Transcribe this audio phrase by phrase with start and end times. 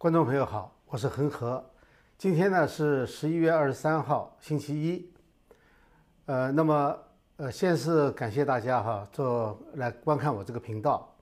[0.00, 1.60] 观众朋友好，我是恒河。
[2.16, 5.12] 今天呢是十一月二十三号，星期一。
[6.26, 6.96] 呃，那么
[7.36, 11.12] 呃，先是感谢大家哈，做来观看我这个频道。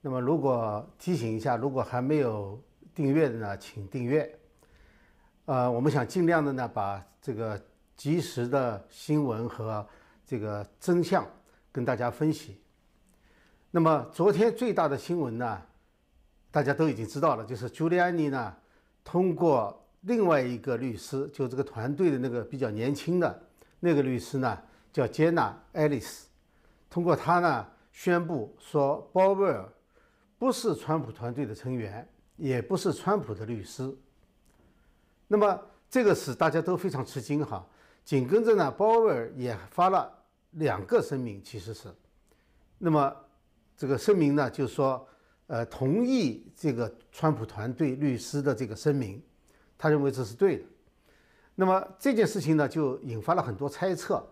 [0.00, 2.60] 那么如果提醒一下，如果还没有
[2.92, 4.36] 订阅的呢，请订阅。
[5.44, 7.56] 呃，我们想尽量的呢，把这个
[7.94, 9.86] 及时的新闻和
[10.26, 11.24] 这个真相
[11.70, 12.60] 跟大家分析。
[13.70, 15.62] 那么昨天最大的新闻呢，
[16.50, 18.54] 大家都已经知道了，就是朱利安尼呢
[19.04, 23.42] 通过另外一个律师，就这个团队的那个比较年轻的
[23.80, 24.58] 那个律师呢，
[24.92, 26.28] 叫杰娜·爱丽丝，
[26.88, 29.68] 通过他呢宣布说，鲍威尔
[30.38, 33.94] 不是川普团队的成员，也不是川普的律师。
[35.26, 35.60] 那么
[35.90, 37.66] 这个使大家都非常吃惊哈。
[38.04, 40.12] 紧跟着呢，鲍威尔也发了
[40.52, 41.88] 两个声明，其实是，
[42.78, 43.12] 那么
[43.76, 45.06] 这个声明呢，就是说，
[45.48, 49.22] 呃，同意这个川普团队律师的这个声明，
[49.78, 50.64] 他认为这是对的。
[51.54, 54.26] 那么这件事情呢，就引发了很多猜测，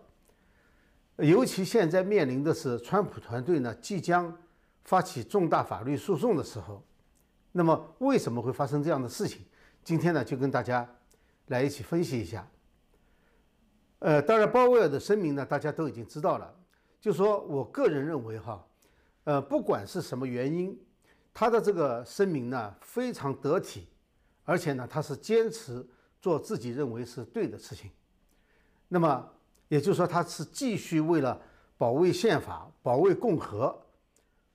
[1.17, 4.37] 尤其现在面临的是川普团队呢即将
[4.83, 6.83] 发起重大法律诉讼的时候，
[7.51, 9.41] 那么为什么会发生这样的事情？
[9.83, 10.87] 今天呢，就跟大家
[11.47, 12.45] 来一起分析一下。
[13.99, 16.53] 呃，当然，鲍威尔的声明呢，大家都已经知道了。
[16.99, 18.67] 就说我个人认为哈，
[19.23, 20.77] 呃，不管是什么原因，
[21.35, 23.87] 他的这个声明呢非常得体，
[24.45, 25.85] 而且呢，他是坚持
[26.21, 27.91] 做自己认为是对的事情。
[28.87, 29.29] 那么
[29.67, 31.39] 也就是说，他是继续为了
[31.77, 33.79] 保卫宪法、保卫共和、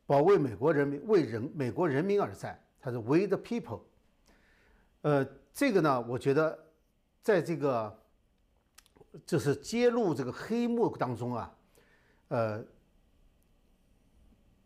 [0.06, 2.58] 保卫美国人民、为人美国人民而战。
[2.80, 3.82] 他是 We the people。
[5.02, 6.58] 呃，这个呢，我觉得
[7.22, 7.96] 在这个。
[9.26, 11.52] 就是揭露这个黑幕当中啊，
[12.28, 12.64] 呃，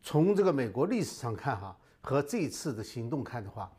[0.02, 3.72] 从这个美国历史上看哈，和这次的行动看的话，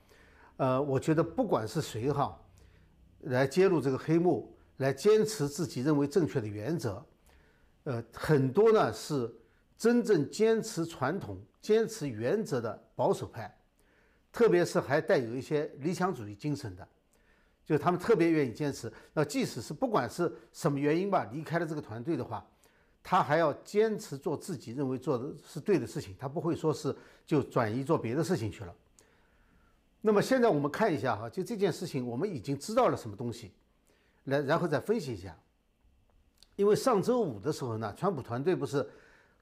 [0.58, 2.36] 呃，我觉得不管是谁哈，
[3.20, 7.06] 来揭露这个黑幕，来坚持自己认为正确的原则，
[7.84, 9.32] 呃，很多呢是
[9.78, 13.56] 真正坚持传统、坚持原则的保守派，
[14.32, 16.88] 特别是还带有一些理想主义精神的。
[17.64, 22.44] 就他们特别愿意坚持，那即使是不管是什么原因吧，离开了这个团队的话，
[23.08, 26.94] 他还要坚持做自己认为做的是对的事情，他不会说是
[27.24, 28.74] 就转移做别的事情去了。
[30.02, 33.52] 那么现在我们看一下哈，就这件事情，我们已经知道了什么东西，
[34.24, 35.38] 来然后再分析一下。
[36.56, 38.90] 因为上周五的时候呢，川普团队不是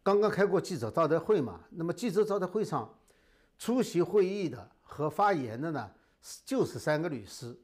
[0.03, 1.61] 刚刚开过记者招待会嘛？
[1.69, 2.93] 那么记者招待会上
[3.57, 5.89] 出席会议的和发言的呢，
[6.45, 7.57] 就是三个律师。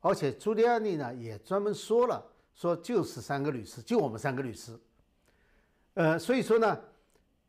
[0.00, 2.22] 而且朱利安尼呢也专门说了，
[2.54, 4.78] 说就是三个律师，就我们三个律师。
[5.94, 6.80] 呃，所以说呢，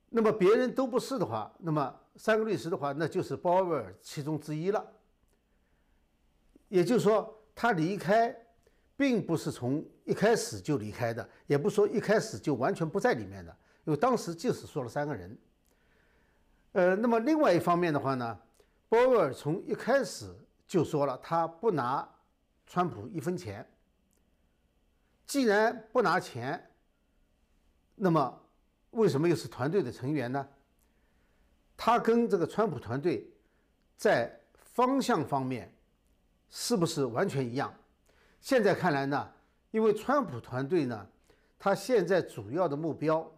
[0.09, 4.85] 那么别人都不是的话，那么三个律师的话，那就是鲍威尔其中之一了。
[6.67, 8.35] 也就是说，他离开，
[8.95, 15.37] 并不是从一开始就离开的，也不说一开始就完全不在里面的，因为当时就是说了三个人。
[16.71, 18.39] 呃，那么另外一方面的话呢，
[18.87, 20.33] 鲍威尔从一开始
[20.67, 22.07] 就说了，他不拿。
[22.67, 23.69] 川普一分钱，
[25.25, 26.70] 既然不拿钱，
[28.03, 28.41] 那么
[28.89, 30.47] 为什么又是团队的成员呢？
[31.77, 33.31] 他跟这个川普团队
[33.95, 35.71] 在方向方面
[36.49, 37.71] 是不是完全一样？
[38.39, 39.31] 现在看来呢，
[39.69, 41.07] 因为川普团队呢，
[41.59, 43.31] 他现在主要的目标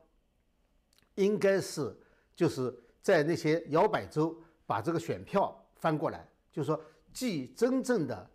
[1.16, 1.94] 应该是
[2.34, 6.82] 就是在那些摇摆州把这个选票翻过来，就是说，
[7.12, 8.30] 既真正的。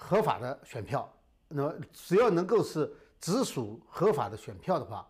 [0.00, 1.12] 合法的选票，
[1.48, 2.88] 那么只要能够是
[3.20, 5.08] 直属合法的选票的话，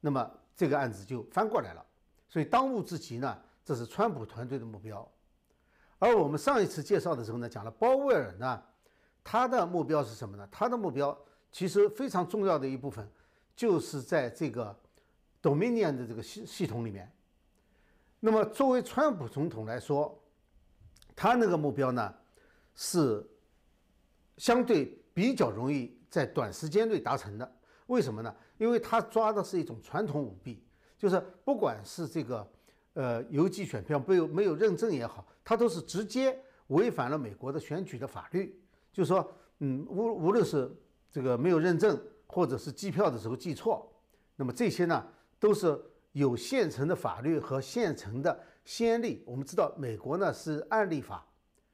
[0.00, 1.84] 那么这个案子就翻过来了。
[2.28, 5.08] 所以当务之急呢，这是川普团队的目标。
[5.98, 8.62] 而我们上一次介绍的时候呢，讲了鲍威尔呢，
[9.24, 10.48] 他的目标是什么呢？
[10.50, 11.16] 他的目标
[11.50, 13.08] 其实非常重要的一部分，
[13.54, 14.76] 就是在这个
[15.42, 17.10] Dominion 的这个系系统里面。
[18.20, 20.20] 那么作为川普总统来说，
[21.14, 22.14] 他那个目标呢
[22.74, 23.26] 是。
[24.38, 27.56] 相对比较容易在短时间内达成的，
[27.86, 28.34] 为什么呢？
[28.58, 30.62] 因为他抓的是一种传统舞弊，
[30.96, 32.48] 就是不管是这个
[32.94, 36.38] 呃邮寄选票没有没有认证也好，他都是直接
[36.68, 38.60] 违反了美国的选举的法律。
[38.92, 40.74] 就是说，嗯，无无论是
[41.10, 43.92] 这个没有认证，或者是计票的时候记错，
[44.36, 45.06] 那么这些呢
[45.38, 45.78] 都是
[46.12, 49.22] 有现成的法律和现成的先例。
[49.26, 51.26] 我们知道，美国呢是案例法。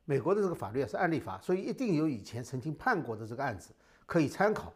[0.04, 3.72] 美国的这个法律是案例法，所以一定有以前曾经判过的这个案子
[4.06, 4.72] 可以参考。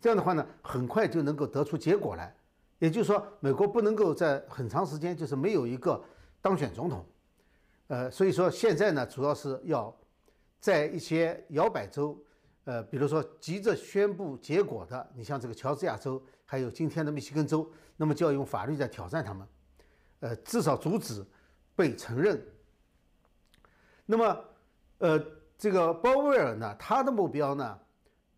[0.00, 2.34] 这样的话呢，很快就能够得出结果来。
[2.78, 6.02] 也就是说，美国不能够在很长时间就是没有一个
[6.42, 7.06] 当选总统。
[7.86, 9.94] 呃，所以说现在呢，主要是要
[10.60, 12.18] 在一些摇摆州，
[12.64, 19.48] 呃，比如说急着宣布结果的，你像这个乔治亚州，还有今天的密西根州，那么就要用法律在挑战他们，
[20.20, 21.24] 呃，至少阻止
[21.76, 22.42] 被承认。
[24.04, 24.44] 那么，
[24.98, 25.24] 呃，
[25.56, 27.78] 这个鲍威尔呢，他的目标呢，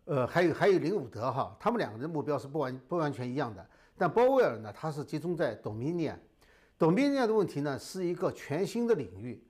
[0.07, 3.63] 呃，还有还有林伍德哈，他们两个人的目标是不完不完全一样的。
[3.95, 9.41] 但鲍威尔呢，他是集中在 Dominion，Dominion 的问题呢，是一个全新的领域，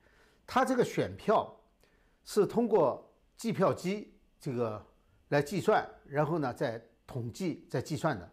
[0.46, 1.54] 他这个选票。
[2.30, 4.84] 是通过计票机这个
[5.28, 8.30] 来计算，然后呢再统计再计算的。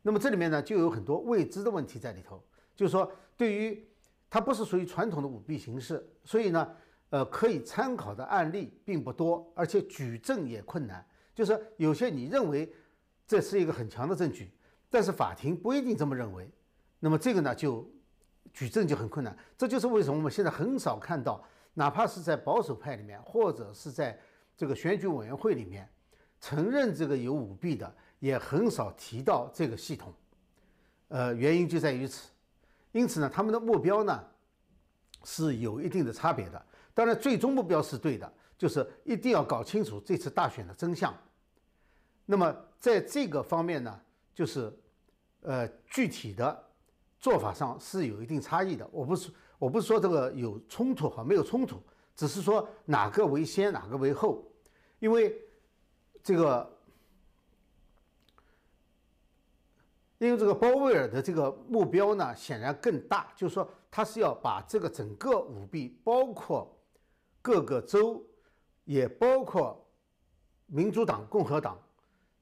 [0.00, 2.42] 那么这里面呢就有很多未知的问题在里头，
[2.74, 3.86] 就是说对于
[4.30, 6.74] 它不是属于传统的舞弊形式，所以呢
[7.10, 11.06] 呃可以参考的案例并不多，而且举证也困难。
[11.34, 12.72] 就是有些你认为
[13.26, 14.50] 这是一个很强的证据，
[14.88, 16.48] 但是法庭不一定这么认为，
[17.00, 17.90] 那么这个呢就
[18.52, 19.36] 举证就很困难。
[19.58, 21.44] 这就是为什么我们现在很少看到。
[21.76, 24.16] 哪怕是在保守派里面，或者是在
[24.56, 25.90] 这个选举委员会里面，
[26.40, 30.14] 承认这个有舞弊的，也很少提到这个系统。
[31.08, 32.28] 呃，原因就在于此。
[32.92, 34.24] 因此呢，他们的目标呢
[35.24, 36.66] 是有一定的差别的。
[36.94, 41.14] 当然，最终目标是对的，就是一定要搞清楚这次大选的真相。
[42.26, 44.00] 那么，在这个方面呢，
[44.34, 44.72] 就是
[45.42, 46.64] 呃具体的
[47.20, 48.88] 做法上是有一定差异的。
[48.92, 49.30] 我不是。
[49.56, 51.80] 我不是说这个有冲突哈，没有冲突，
[52.14, 54.44] 只是说哪个为先，哪个为后，
[54.98, 55.40] 因为
[56.22, 56.76] 这个，
[60.18, 66.76] 因为这个鲍威尔的这个目标呢，显然更大，就是说他是要把这个整个舞弊，包括
[67.40, 68.22] 各个州，
[68.84, 69.84] 也包括
[70.66, 71.78] 民主党、共和党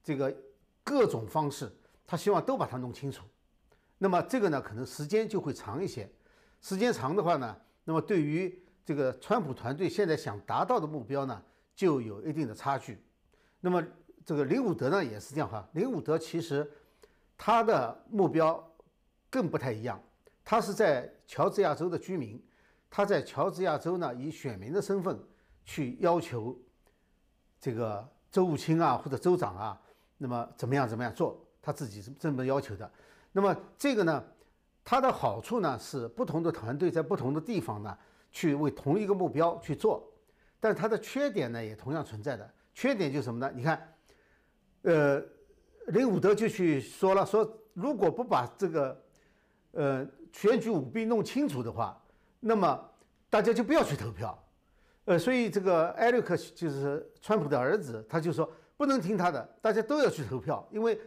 [0.03, 0.35] 这个
[0.85, 1.71] 各种方式，
[2.07, 3.25] 他希望都把它弄清楚。
[3.99, 6.11] 那么这个呢，可能时间就会长一些。
[6.61, 11.43] 时间长的话呢，那么对于这个川普团队现在想达到的目标呢，
[11.75, 13.01] 就有一定的差距。
[13.61, 13.83] 那么
[14.25, 16.69] 这个林伍德呢也是这样哈，林伍德其实
[17.37, 18.73] 他的目标
[19.31, 20.03] 更不太一样，
[20.45, 22.45] 他是在乔治亚州的居民，
[22.91, 25.17] 他在乔治亚州呢以选民的身份
[25.65, 26.57] 去要求
[27.61, 29.81] 这个州务卿啊或者州长啊，
[30.19, 32.91] 那么怎么样怎么样做，他自己是这么要求的。
[33.33, 34.25] 那么这个呢？
[34.85, 37.97] 它的好处呢是不同的团队在不同的地方呢
[38.33, 40.13] 去为同一个目标去做，
[40.59, 42.53] 但它的缺点呢也同样存在的。
[42.75, 43.53] 缺点就是什么呢？
[43.55, 43.95] 你看，
[44.83, 45.23] 呃，
[45.87, 49.05] 林伍德就去说了，说如果不把这个
[49.71, 51.97] 呃选举舞弊弄清楚的话，
[52.41, 52.91] 那么
[53.31, 54.37] 大家就不要去投票。
[55.05, 61.01] 呃，所以这个艾瑞克就是川普的儿子，他就说不能听他的，大家都要去投票，因为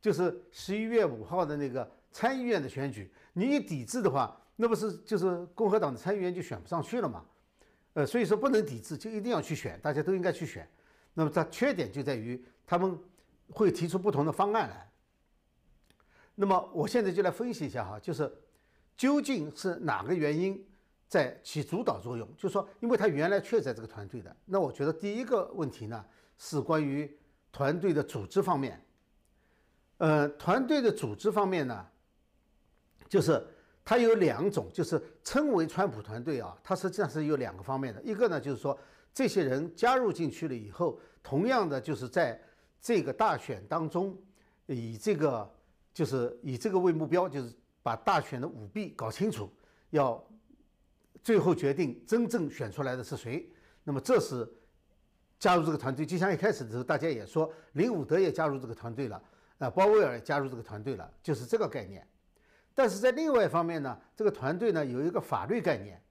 [0.00, 1.90] 就是十一月五号的那个。
[2.16, 7.24] 参议院的选举，你一抵制的话，那不是就是共和党的参议员就选不上去了嘛？
[7.94, 10.64] 呃，所以说不能抵制，就一定要去选，大家都应该去选。
[11.14, 12.96] 那么它缺点就在于他们
[13.50, 14.88] 会提出不同的方案来。
[16.36, 18.32] 那么我现在就来分析一下哈，就是
[18.96, 20.64] 究竟是哪个原因
[21.08, 22.28] 在起主导作用？
[22.36, 26.04] 就是说，因为他原来确在这个团队的，那我觉得第一个问题呢
[26.38, 27.16] 是关于
[27.52, 28.80] 团队的组织方面。
[29.98, 31.86] 呃，团队的组织方面呢？
[33.08, 33.46] 就是
[33.84, 38.02] 它有两种，就是称为川普团队啊，它实际上是有两个方面的。
[38.02, 38.76] 一个呢，就是说
[39.12, 42.40] 这些人加入进去了以后，同样的就是在
[42.80, 44.18] 这个大选当中，
[44.66, 45.48] 以这个
[45.92, 49.48] 就是以这个为目标，就是把大选的舞弊搞清楚，
[49.90, 50.22] 要
[51.22, 53.48] 最后决定真正选出来的是谁。
[53.82, 54.50] 那么这是
[55.38, 59.22] 加入这个团队，就像一开始的时候大家也说林伍德也加入这个团队了，
[59.58, 62.06] 啊，鲍威尔也加入这个团队了，就是这个概念。
[62.74, 66.02] 但是在另外一方面呢，这个团队呢有一个法律概念，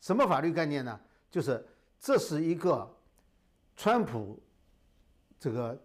[0.00, 1.00] 什么法律概念呢？
[1.30, 1.66] 就是
[1.98, 2.88] 这是一个
[3.74, 4.40] 川普
[5.40, 5.82] 这个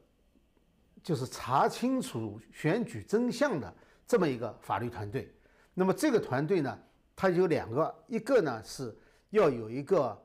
[1.01, 3.73] 就是查清楚选举真相的
[4.05, 5.33] 这么一个法律团队。
[5.73, 6.77] 那么这个团队呢，
[7.21, 8.97] 它有两个，一个呢是
[9.31, 10.17] 要有一个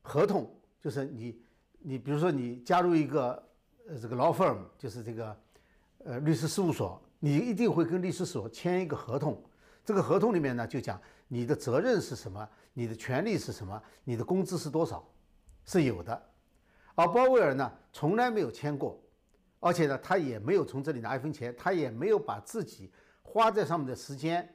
[0.00, 0.48] 合同，
[0.80, 1.42] 就是你
[1.80, 3.44] 你比如说你加入一个
[3.88, 5.36] 呃这个 law firm，就是这个
[6.04, 7.02] 呃律师事务所。
[7.18, 9.42] 你一定会跟律师所签一个合同，
[9.84, 15.04] 这个合同里面呢就讲你的责任是什么，你的权利是什么，你的工资是多少，
[15.64, 16.30] 是有的。
[16.94, 19.02] 而鲍威尔呢从来没有签过，
[19.58, 24.48] 而且呢他也没有从这里拿一分钱，他也没有把自己花在上面的时间。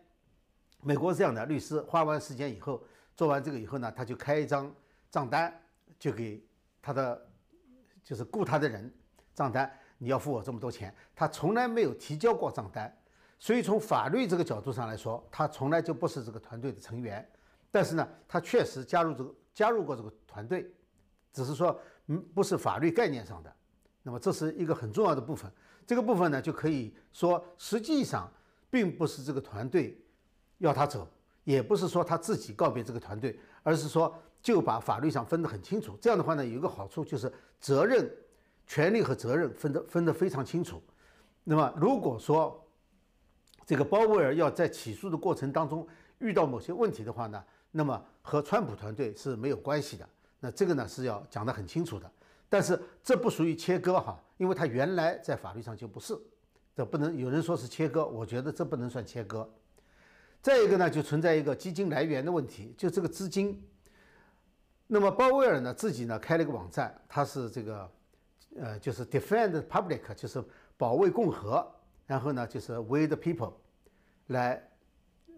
[0.82, 2.84] 美国是这样的，律师花完时间以后，
[3.16, 4.74] 做完这个以后呢，他就开一张
[5.10, 5.54] 账单，
[6.00, 6.44] 就给
[6.82, 7.28] 他的
[8.04, 8.92] 就是雇他的人
[9.36, 9.72] 账单。
[9.98, 12.92] 你要付我这么多钱，他从来没有提交过账单，
[13.38, 17.24] 所以从法律这个角度上来说，他从来就不是这个团队的成员。
[17.70, 20.74] 但是呢，他确实加入这个加入过这个团队，
[21.32, 23.56] 只是说嗯，不是法律概念上的。
[24.02, 25.50] 那么这是一个很重要的部分。
[25.86, 28.28] 这个部分呢，就可以说，实际上
[28.72, 30.01] 并不是这个团队
[30.62, 31.08] 要他走，
[31.44, 34.14] 也不是说他自己告别这个团队，而是说
[34.44, 35.98] 就把法律上分得很清楚。
[36.00, 38.10] 这样的话呢，有一个好处就是责任、
[38.68, 40.82] 权利和责任分得分得非常清楚。
[41.44, 42.64] 那么如果说
[43.66, 45.88] 这个鲍威尔要在起诉的过程当中
[46.20, 50.08] 遇到某些问题的话呢，那么和川普团队是没有关系的。
[50.40, 52.10] 那这个呢是要讲得很清楚的。
[52.48, 56.16] 但是这不属于切割哈，因为他原来在法律上就不是，
[56.76, 59.50] 这不能有人说是切割，我觉得这不能算切割。
[60.42, 63.62] 再一个呢，就存在一个基金来源的问题，就这个资金。
[64.88, 67.92] 那么鲍威尔呢自己呢开了一个网站，他是这个
[68.58, 70.44] 呃就是 Defend Public，就是
[70.78, 71.66] 保卫共和，
[72.06, 73.54] 然后呢就是 We the People，
[74.28, 74.62] 来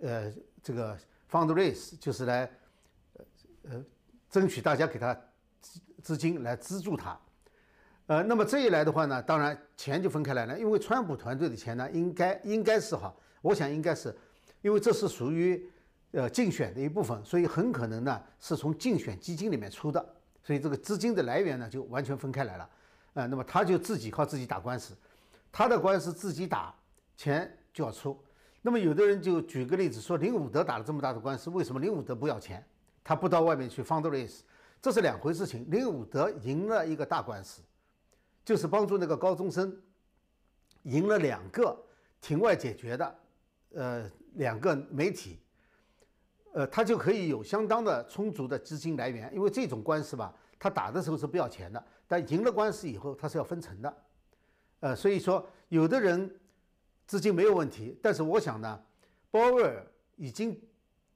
[0.01, 0.97] 呃这个
[1.29, 2.49] fundraise 就是来
[3.13, 3.25] 呃
[3.71, 3.85] 呃
[4.29, 5.13] 争取大家给他
[5.61, 5.79] 资。
[6.03, 7.17] 资金来资助他，
[8.07, 14.13] 呃，那么这一来的话呢，当然钱就分开来了，因为川普团队的钱呢，应该应该是哈，我想应该是，
[14.63, 15.69] 因为这是属于
[16.11, 20.03] 呃竞选的一部分，所以很可能呢是从竞选基金里面出的，
[20.41, 22.69] 所以这个资金的来源呢就完全分开来了，
[23.13, 24.95] 啊，那么他就自己靠自己打官司，
[25.51, 26.73] 他的官司自己打，
[27.15, 28.17] 钱就要出，
[28.61, 32.65] 那么有的人就举个例子说，林伍德打了这么大的官司，为什么林伍德不要钱？
[33.03, 34.39] 他不到外面去 fundraise？
[34.81, 35.69] 这是两回事情。
[35.69, 37.61] 林伍德赢了一个大官司，
[38.45, 39.77] 就是帮助那个高中生
[40.83, 41.77] 赢了两个
[42.21, 43.15] 庭外解决的，
[43.73, 45.39] 呃，两个媒体，
[46.53, 49.33] 呃，他就可以有相当的充足的资金来源。
[49.33, 53.97] 因为这种官司吧，他打的时候是不要钱的，但赢了官司以后他是要分成的，
[54.79, 56.33] 呃，所以说有的人
[57.05, 58.81] 资金没有问题，但是我想呢，
[59.31, 59.85] 鲍威尔
[60.15, 60.59] 已经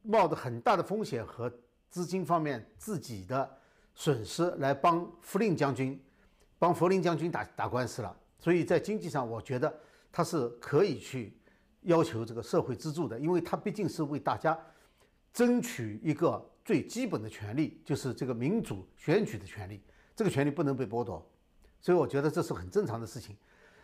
[0.02, 1.52] 冒着很大的风险和。
[1.90, 3.50] 资金方面自己的
[3.96, 6.00] 损失来帮弗林将军，
[6.60, 9.74] 帮弗林将军打打官司了，所以在经济上我觉得
[10.12, 11.40] 他是可以去
[11.88, 14.58] 要求这个社会资助的，因为他毕竟是为大家
[15.34, 19.82] 争取一个最基本的权利，就是这个民主选举的权利，
[20.16, 21.26] 这个权利不能被剥夺，
[21.82, 23.36] 所以我觉得这是很正常的事情。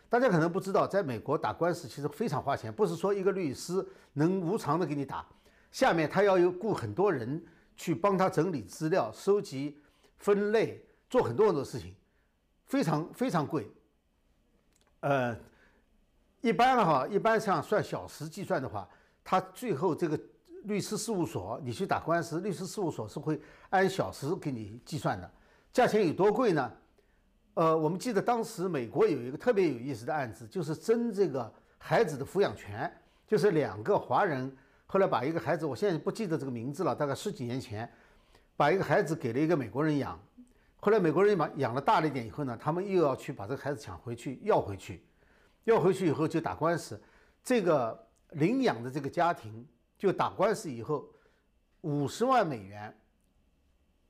[0.08, 5.26] 大家可能不知道，在美国打官司其实非常花钱，不是说一个律师能无偿的给你打，
[5.70, 7.44] 下面他要有雇很多人。
[7.76, 9.76] 去帮他整理资料、收集、
[10.18, 10.80] 分类，
[11.10, 11.92] 做很多很多事情，
[12.66, 13.68] 非常非常贵。
[15.00, 15.36] 呃，
[16.44, 18.86] 一般哈，一般像算小时计算的话，
[19.24, 20.20] 他最后这个
[20.64, 25.30] 律师事务所，你去打官司，律师事务所是会按小时给你计算的。
[25.72, 26.70] 价钱有多贵呢？
[27.54, 32.92] 呃，我们记得当时美国有一个特别有意思的案子，就是争这个孩子的抚养权，
[33.26, 34.54] 就是两个华人。
[34.84, 37.90] 后来把一个孩子，我现在不记得这个名字了，大概十几年前，
[38.54, 40.20] 把一个孩子给了一个美国人养。
[40.78, 45.02] 后来美国人把养了大了一点以后呢，他们又要去把这个孩子抢回去，要回去，
[45.64, 47.00] 要回去以后就打官司。
[47.42, 49.66] 这个领养的这个家庭
[49.98, 51.08] 就打官司以后，
[51.82, 52.96] 五十万美元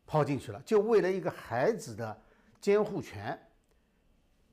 [0.07, 2.23] 抛进去了，就为了一个孩子的
[2.61, 3.37] 监护权，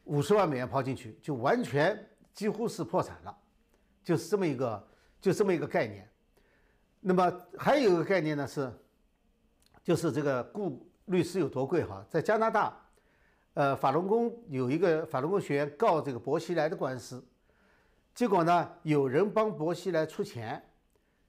[0.05, 3.37] 五十万美元抛进去，就完全几乎是破产了，
[4.03, 4.87] 就是这么一个。
[5.21, 6.09] 就这么一个概念，
[6.99, 8.73] 那么还有一个概念呢是，
[9.83, 12.03] 就是这个雇律师有多贵哈？
[12.09, 12.80] 在加拿大，
[13.53, 17.21] 呃，法轮功有一个法轮功学员告这个薄熙来的官司，
[18.15, 20.63] 结果呢，有人帮薄熙来出钱，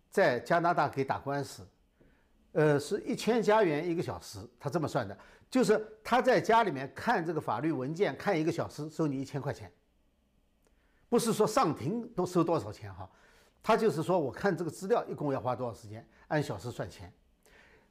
[0.08, 1.66] 在加拿大给打官司，
[2.52, 5.18] 呃，是一千加元一个小时，他这么算的，
[5.50, 9.68] 就是他在家里面看这个法律文件看一个小时收你一千块钱，
[11.08, 13.10] 不是说上庭都收多少钱哈。
[13.64, 17.12] 他就是说，我看这个资料一共要花多少时间，按小时算钱，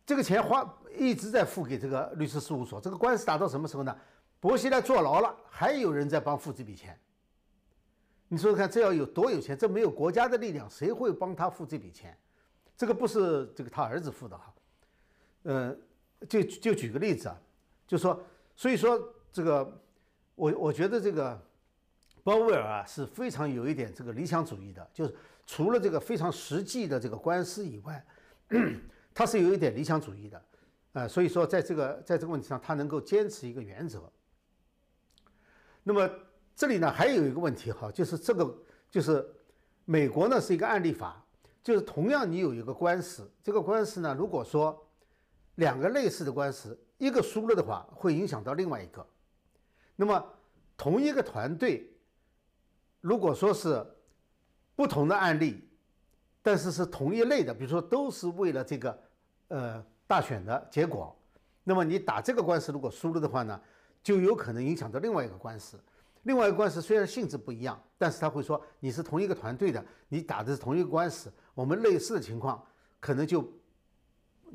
[0.05, 2.79] 这个钱花一直在付给这个律师事务所。
[2.79, 3.93] 这个官司打到什么时候呢？
[4.41, 7.00] 薄熙来坐牢了，还有人在帮付这笔钱。
[8.27, 9.57] 你说说看，这要有多有钱？
[9.57, 12.17] 这没有国家的力量，谁会帮他付这笔钱？
[12.75, 14.53] 这个不是这个他儿子付的哈。
[15.43, 15.74] 呃，
[16.27, 17.39] 就就举个例子啊，
[17.88, 18.21] 就说，
[18.55, 19.00] 所以说
[19.31, 19.81] 这个，
[20.36, 21.41] 我我觉得这个
[22.21, 25.15] 鲍威尔啊是非常有一点这个理想主义的，就是。
[25.48, 28.05] 除了这个非常实际的这个官司以外，
[29.13, 30.41] 他是有一点理想主义的，
[30.93, 34.10] 呃，所以说在这个在这个问题上，他能够坚持一个原则。
[35.83, 36.09] 那么
[36.55, 38.55] 这里呢还有一个问题哈，就是这个
[38.89, 39.27] 就是
[39.85, 41.23] 美国呢是一个案例法，
[41.63, 44.88] 就是同样你有一个官司，这个官司呢如果说
[45.55, 49.05] 两个类似的官司，一个输了的话，会影响到另外一个。
[49.95, 50.23] 那么
[50.77, 51.91] 同一个团队，
[53.00, 53.85] 如果说是。
[54.73, 55.69] 不同的案例，
[56.41, 59.00] 但是是同一类的，比如说都是为了这个
[59.50, 61.15] 呃大选的结果。
[61.63, 63.61] 那么你打这个官司如果输了的话呢，
[64.03, 65.79] 就有可能影响到另外一个官司。
[66.24, 72.63] 另外一个官司虽然性质不一样，但是他会说你是同一个团队的，你打的是同一个官司，我们类似的情况
[73.00, 73.43] 可能就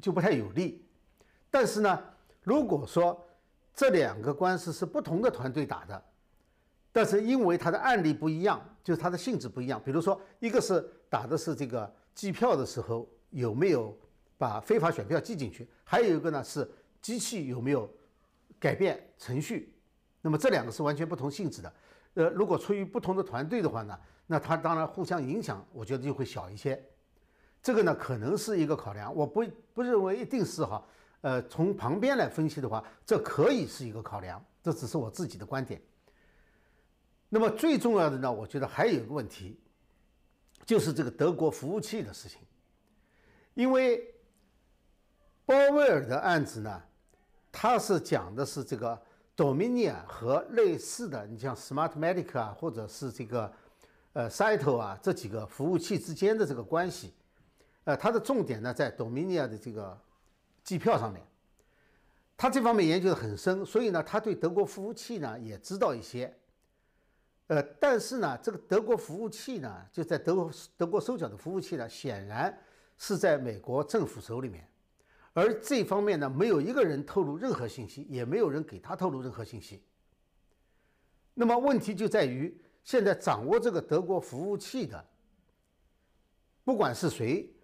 [0.00, 0.84] 就不太有利。
[1.50, 2.02] 但是呢，
[2.42, 3.20] 如果说
[3.74, 6.04] 这两个官司是不同的团队打的，
[6.92, 9.82] 但是因为它的案例不一样，就是它的性质不一样。
[9.84, 13.96] 比如说，一个是打的是这个计票的时候有没有
[14.38, 16.70] 把非法选票寄进去，还有一个呢是
[17.02, 17.92] 机器有没有
[18.58, 19.74] 改变程序。
[20.20, 21.72] 那么这两个是完全不同性质的，
[22.14, 26.82] 呃，如果出于不同的团队的话呢，那它当然互相影响，我觉得就会小一些。
[27.62, 30.84] 这个呢可能是一个考量，我不不认为一定是哈，
[31.20, 35.80] 呃，从旁边来分析的话，这可以是一个考量，这只是我自己的观点。
[37.28, 39.58] 那么最重要的呢，我觉得还有一个问题，
[40.64, 42.40] 就是这个德国服务器的事情，
[43.54, 44.14] 因为
[45.44, 46.82] 鲍威尔的案子呢，
[47.58, 49.00] 他是讲的是这个。
[49.38, 53.52] Dominia 和类似的，你像 Smartmatic 啊，或者是这个
[54.14, 57.12] 呃 Cyto 啊这几个服务器之间的这个关系，
[57.84, 59.94] 呃，它的重点呢在 Dominia 的这个
[60.64, 61.22] 计票上面，
[62.34, 66.34] 他这方面研究的很深，所以呢，他对德国服务器呢也知道一些，
[67.48, 72.58] 呃，但是呢，这个德国服务器呢，就在德国德国收缴的服务器呢，显然
[72.96, 74.66] 是在美国政府手里面。
[75.36, 79.82] 而这方面呢，没有一个人透露任何信息，也没有人给他透露任何信息。
[81.34, 85.06] 那么问题就在于，现在掌握这个德国服务器的，
[86.64, 87.54] 不管是谁，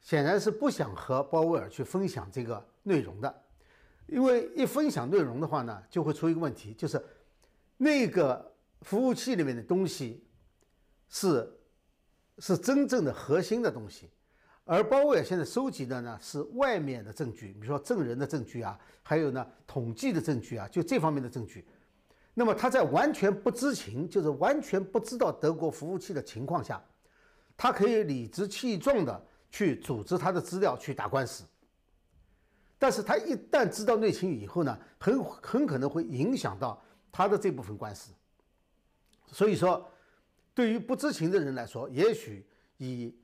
[0.00, 3.42] 显然是不想和鲍威尔去分享这个内容的，
[4.06, 7.04] 因为一分享内容的话呢，就会出一个问题，就是
[7.76, 10.24] 那个服务器里面的东西
[11.08, 11.52] 是
[12.38, 14.08] 是真正的核心的东西。
[14.68, 21.64] 而鲍威尔现在收集的呢是外面的证据，比如说证人的证据啊，还有呢统计的证据啊，就这方面的证据。
[22.34, 26.84] 那么他在完全不知情，就是完全不知道德国服务器的情况下，
[27.56, 31.44] 他可以理直气壮的去组织他的资料去打官司。
[32.76, 38.10] 但是他一旦知道内情以后呢，很很可能会影响到他的这部分官司。
[39.30, 39.88] 所以说，
[40.52, 42.44] 对于不知情的人来说，也许
[42.78, 43.14] 以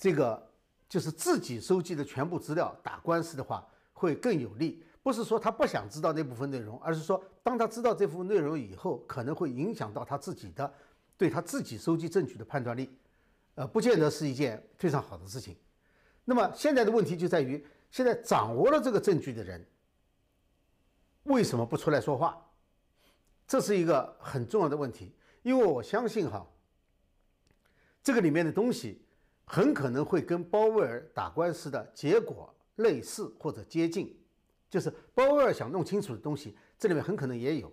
[0.00, 0.50] 这个
[0.88, 10.72] 就是自己收集的全部资料打官司的话会更有利，不是说他不想知道那部分内容，而是说当他知道这部分内容以后，可能会影响到他自己的
[11.18, 12.88] 对他自己收集证据的判断力，
[13.56, 15.54] 呃，不见得是一件非常好的事情。
[16.24, 19.62] 那么现在的问题就在于，现在掌握了这个证据的人
[21.24, 22.42] 为什么不出来说话？
[23.46, 26.46] 这是一个很重要的问题，因为我相信哈，
[28.02, 29.02] 这个里面的东西。
[29.52, 34.16] 很可能会跟鲍威尔打官司的结果类似或者接近，
[34.70, 37.68] 就是鲍威尔想弄清楚的东西，这里面很可能也有，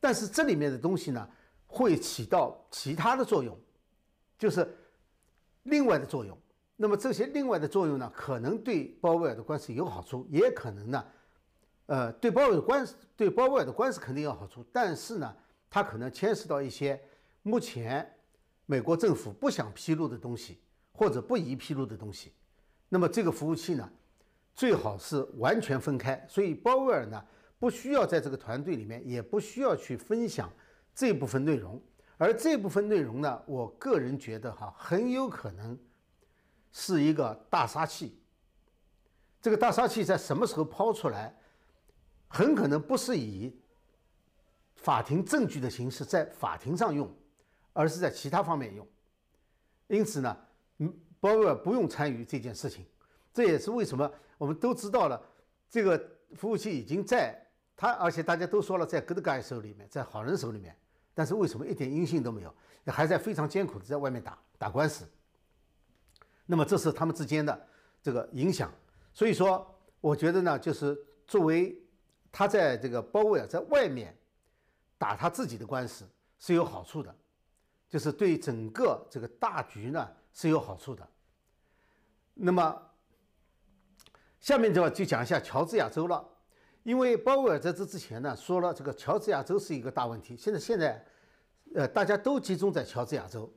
[0.00, 1.30] 但是这里面的东西呢，
[1.68, 3.56] 会起到其他的作用，
[4.36, 4.68] 就是
[5.62, 6.36] 另外的作用。
[6.74, 11.06] 那么这些另外的作用呢，可能对鲍威尔的官司有好处，也可能呢，
[11.86, 15.36] 呃，对鲍威尔官司对鲍威尔的官司肯定有好处，但是呢，
[15.70, 17.00] 它可能牵涉到一些
[17.42, 18.12] 目前
[18.66, 20.58] 美国政府不想披露的东西。
[21.02, 22.32] 或者不宜披露的东西，
[22.88, 23.90] 那么这个服务器呢，
[24.54, 26.24] 最好是完全分开。
[26.28, 27.20] 所以鲍威尔呢，
[27.58, 30.48] 不需要在这个团队里面，也不需要去分享
[30.94, 31.82] 这部分内容。
[32.18, 35.76] 而这部分内容呢，我个人觉得哈，很有可能
[36.70, 38.16] 是一个大杀器。
[39.40, 41.36] 这个大杀器在什么时候抛出来，
[42.28, 43.52] 很可能不是以
[44.76, 47.12] 法庭证据的形式在法庭上用，
[47.72, 48.86] 而是在其他方面用。
[49.88, 50.36] 因此呢。
[50.78, 52.84] 嗯鲍威尔不用参与这件事情，
[53.32, 55.22] 这也是为什么我们都知道了，
[55.70, 57.40] 这个服务器已经在
[57.76, 60.76] 他，而且大家都说了，在 Good Guy 手里面，在好人手里面，
[61.14, 62.52] 但是为什么一点音信都没有，
[62.86, 65.08] 还在非常艰苦的在外面打打官司？
[66.44, 67.68] 那么这是他们之间的
[68.02, 68.72] 这个影响。
[69.14, 71.80] 所以说，我觉得呢，就是作为
[72.32, 74.16] 他在这个鲍威尔在外面
[74.98, 76.04] 打他自己的官司
[76.40, 77.14] 是有好处的，
[77.88, 80.08] 就是对整个这个大局呢。
[80.32, 81.06] 是有好处的。
[82.34, 82.82] 那么，
[84.40, 86.26] 下面就要就讲一下乔治亚州了，
[86.82, 90.36] 因为鲍威尔在这之前呢说了，这个乔治亚州是一个大问题。
[90.36, 91.04] 现在现在，
[91.74, 93.52] 呃，大家都集中在乔治亚州。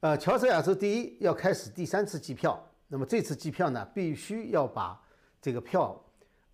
[0.00, 5.00] 呃，乔治亚州第一要开始第三次计票，那么这次计票呢，必须要把
[5.40, 6.00] 这个票，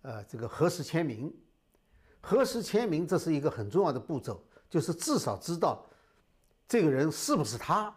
[0.01, 1.33] 呃，这个核实签名。
[2.21, 5.85] 核实签名这是一个很重要的步骤，就是至少知道
[6.67, 7.95] 这个人是不是他。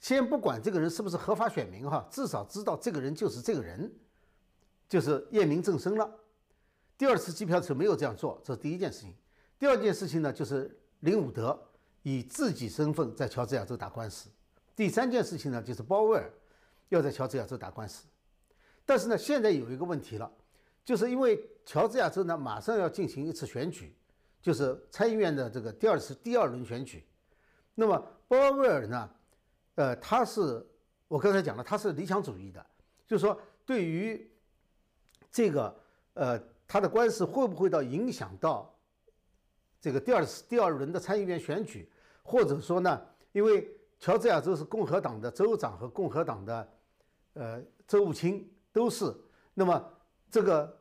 [0.00, 3.92] 先不管这个人是不是合法选民哈，至少知道这个人就是这个人，
[4.88, 6.08] 就是验明正身了。
[6.96, 9.14] 第二次机票的时候没有这样做，这是第一件事情。
[9.58, 11.58] 第二件事情呢，就是林伍德
[12.02, 14.28] 以自己身份在乔治亚州打官司。
[14.76, 16.32] 第三件事情呢，就是鲍威尔
[16.88, 18.06] 要在乔治亚州打官司。
[18.86, 20.30] 但是呢，现在有一个问题了，
[20.84, 23.94] 就是因为乔治亚州呢马上要进行一次选举，
[24.40, 27.04] 就是参议院的这个第二次第二轮选举。
[27.74, 29.10] 那么鲍威尔呢，
[29.78, 30.66] 呃，他是
[31.06, 32.66] 我刚才讲了，他是理想主义的，
[33.06, 34.28] 就是说对于
[35.30, 35.80] 这个
[36.14, 36.36] 呃
[36.66, 38.74] 他的官司会不会到影响到
[39.80, 41.88] 这个第二次第二轮的参议院选举，
[42.24, 46.68] 或者说呢，因为乔治亚州是共和党的州长和共和党的
[47.34, 48.52] 呃州务卿。
[48.70, 49.12] 都是，
[49.54, 49.92] 那么
[50.30, 50.78] 这个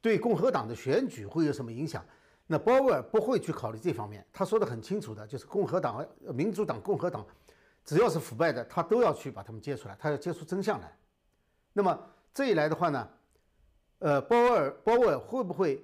[0.00, 2.04] 对共和党的选举会有什么影响？
[2.46, 7.26] 那鲍威尔不会去考虑这方面，他说的很清楚的，就是共和党、民主党、共和党，
[7.88, 10.94] 只要是腐败的，他都要去把他们揭出来，他要揭出真相来。
[11.72, 11.98] 那么
[12.34, 13.08] 这一来的话呢，
[14.00, 15.82] 呃，鲍威尔鲍威尔会不会？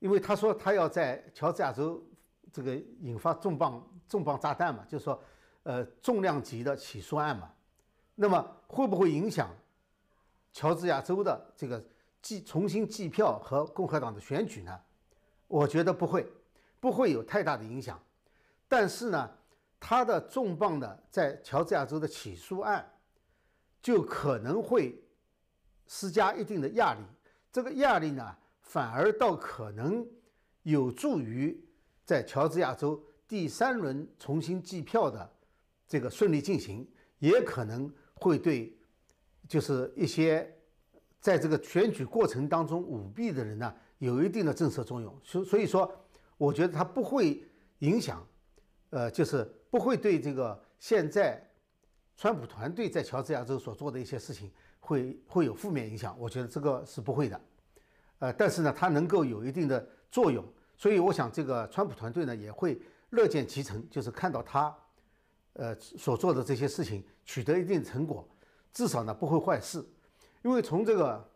[0.00, 2.06] 因为他说他要在乔治亚州
[2.52, 5.18] 这个引发重磅重磅炸弹嘛，就是说，
[5.62, 7.50] 呃，重量级的起诉案嘛，
[8.14, 9.48] 那么会不会影响？
[10.52, 11.82] 乔治亚州的这个
[12.20, 14.78] 计重新计票和共和党的选举呢，
[15.48, 16.30] 我觉得不会，
[16.80, 17.98] 不会有太大的影响。
[18.68, 19.30] 但是呢，
[19.80, 22.88] 他的重磅的在乔治亚州的起诉案，
[23.82, 25.02] 就可能会
[25.86, 27.00] 施加一定的压力。
[27.50, 30.06] 这个压力呢，反而倒可能
[30.62, 31.58] 有助于
[32.04, 35.28] 在乔治亚州第三轮重新计票的
[35.88, 36.86] 这个顺利进行，
[37.18, 38.76] 也可能会对。
[39.48, 40.48] 就是一些
[41.18, 45.12] 在这个选举过程当中舞弊的人呢，有一定的震慑作用。
[45.24, 45.92] 所所以说，
[46.36, 47.42] 我觉得他不会
[47.80, 48.24] 影响，
[48.90, 51.40] 呃，就是不会对这个现在
[52.16, 56.14] 川普团队在乔治亚州所做的一些事情会会有负面影响。
[56.18, 57.40] 我觉得这个是不会的，
[58.18, 60.44] 呃，但是呢，它能够有一定的作用。
[60.76, 62.80] 所以我想，这个川普团队呢也会
[63.10, 64.74] 乐见其成，就是看到他
[65.52, 68.26] 呃所做的这些事情取得一定成果。
[68.72, 69.84] 至少呢不会坏事，
[70.42, 71.28] 因为从这个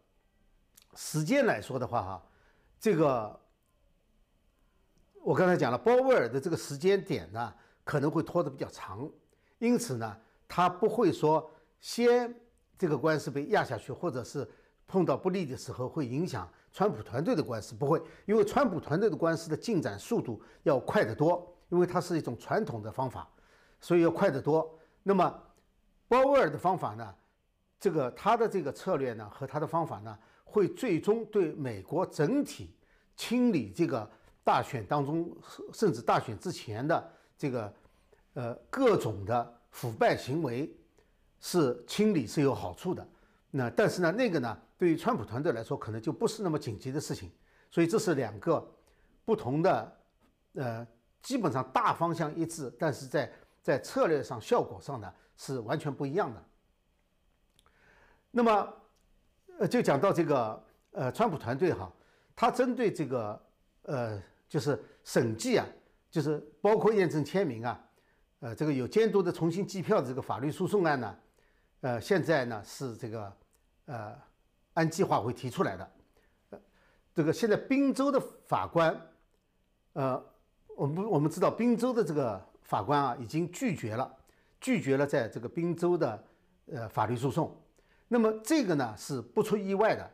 [0.95, 2.27] 时间来说的话，哈，
[2.79, 3.39] 这个
[5.23, 7.53] 我刚才讲了，鲍威尔的这个时间点呢
[7.85, 9.09] 可能会拖得比较长，
[9.59, 10.17] 因此呢，
[10.49, 11.49] 他不会说
[11.81, 12.35] 先
[12.77, 14.49] 这个官司被压下去，或者是
[14.87, 23.29] 碰到不利的时候会影响川普团队的官司，不会，因为川普团队的官司的进展速度要快得多，因为它是一种传统的方法，
[23.81, 24.77] 所以要快得多。
[25.03, 25.43] 那么
[26.09, 27.15] 鲍威尔的方法呢？
[27.81, 32.75] 这个他的这个策略呢，和他的方法呢，会最终对美国整体
[33.15, 34.11] 清理这个
[34.43, 35.31] 大选当中，
[35.73, 37.75] 甚至大选之前的这个
[38.35, 40.75] 呃各种的腐败行为
[41.41, 43.07] 是清理是有好处的。
[43.51, 47.31] 那但是呢，那个呢，对于川普团队来说，可能就不是那么紧急的事情。
[47.71, 48.65] 所以这是两个
[49.25, 49.97] 不同的
[50.55, 50.87] 呃，
[51.23, 56.45] 基本上大方向一致，但是在在策略上、效果上呢，是完全不一样的。
[58.31, 58.75] 那么，
[59.59, 61.93] 呃，就讲到这个，呃，川普团队哈，
[62.37, 63.43] 他针对这个，
[63.83, 65.67] 呃，就是审计啊，
[66.15, 67.85] 就是包括验证签名啊，
[68.39, 71.17] 呃，这个有监督的重新计票的这个法律诉讼案呢，
[71.81, 73.37] 呃，现在呢是这个，
[73.87, 74.17] 呃，
[74.75, 75.91] 按计划会提出来的，
[76.51, 76.59] 呃，
[77.13, 78.97] 这个现在宾州的法官，
[79.95, 80.25] 呃，
[80.77, 84.17] 我们我们知道宾州的这个法官啊，已经拒绝了，
[84.61, 86.25] 拒绝了在这个宾州的
[86.67, 87.61] 呃法律诉讼。
[88.07, 90.11] 那么这个呢是不出意外的，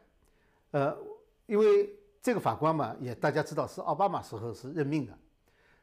[0.71, 0.97] 呃，
[1.45, 5.13] 因为这个法官嘛，也大家知道是奥巴马时候是任命的。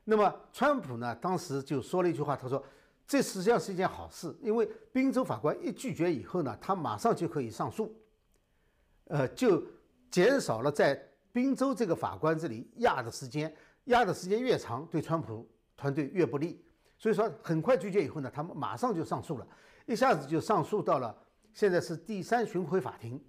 [0.10, 2.64] 那么川普呢，当时就说了一句话，他说
[3.06, 7.94] ：“这实际上是一件好事，因为宾州法官一拒绝以后呢，他马上就可以上诉，
[9.10, 9.62] 呃，就
[10.10, 10.98] 减少了在
[11.34, 13.54] 宾州这个法官这里压的时间，
[13.86, 16.64] 压的时间越长，对川普团队越不利。
[16.98, 19.46] 所以说，很快拒绝以后呢，他们马上就上诉了，
[19.86, 21.14] 一下子就上诉到了。”
[21.54, 23.20] 现在是第三巡回法庭，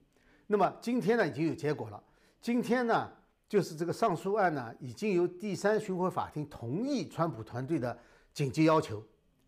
[0.46, 2.00] 那么今天呢已经有结果了。
[2.42, 3.10] 今天呢
[3.48, 7.98] 就是这个上诉案呢已经由第三巡回法庭同意川普团队的
[8.32, 9.02] 紧急要求，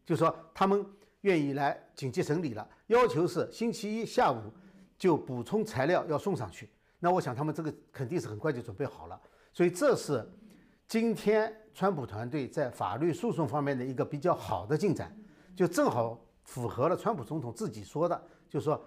[0.05, 0.85] 就说他们
[1.21, 4.41] 愿意来紧急审理了，要求是星期一下午
[4.97, 6.71] 就补充材料要送上去。
[6.99, 9.21] 那我想他们这个肯定是很快就准备好了，
[9.53, 10.27] 所以这是
[10.89, 15.15] 今天川普团队在法律诉讼方面的一个比较好的进展，
[15.55, 18.21] 就正好符合了川普总统自己说的。
[18.49, 18.83] 就说，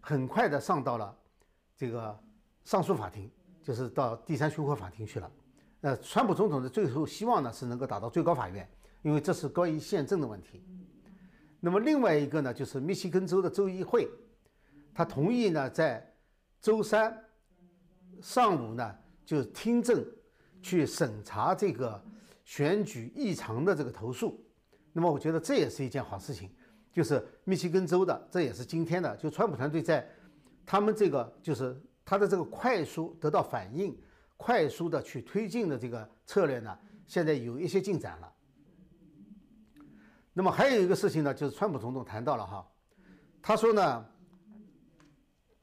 [0.00, 1.16] 很快的上到了
[1.76, 2.16] 这个
[2.64, 3.28] 上诉法庭，
[3.64, 5.28] 就是到第三巡回法庭去了。
[5.80, 8.68] 呃，川普总统的最后希望呢是能够打到最高法院，
[9.02, 10.62] 因为这是关于宪政的问题。
[11.60, 14.08] 那么另外一个呢，就是密西根州的州议会，
[14.94, 16.14] 他同意呢在
[16.60, 17.18] 周三
[18.20, 20.04] 上午呢就听证、
[20.62, 22.02] 去审查这个
[22.44, 24.38] 选举异常的这个投诉。
[24.92, 26.50] 那么我觉得这也是一件好事情，
[26.92, 30.06] 就是密西根州的，这也是今天的，就川普团队在
[30.64, 33.96] 他们这个就是他的这个快速得到反应、
[34.36, 38.32] 快速的去推进的这个策略呢，现在有一些进展了。
[40.32, 42.68] 那么还有一个事情呢，就是川普总统谈到了哈，
[43.40, 44.06] 他说呢，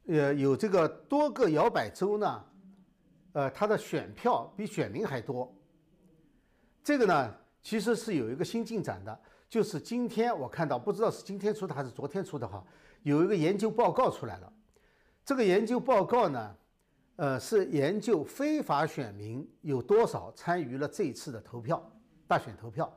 [0.08, 2.46] 呃，有这个多个摇摆州呢，
[3.34, 5.54] 呃，他的选票比选民还多。
[6.84, 7.36] 这个呢。
[7.64, 12.66] 其实是有一个新进展的，就是今天我看到，不知道是今天出的还是昨天出的哈，
[13.04, 14.52] 有一个研究报告出来了。
[15.24, 16.56] 这个研究报告呢，
[17.16, 21.82] 呃，是研究非法选民有多少参与了这一次的投票
[22.28, 22.92] 大选投票。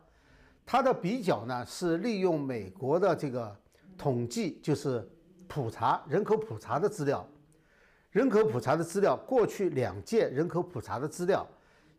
[0.66, 3.54] 它的比较呢是利用美国的这个
[3.98, 5.08] 统计，就是
[5.46, 7.26] 普查人口普查的资料，
[8.10, 11.46] 人口普查的资料，过去两届人口普查的资料，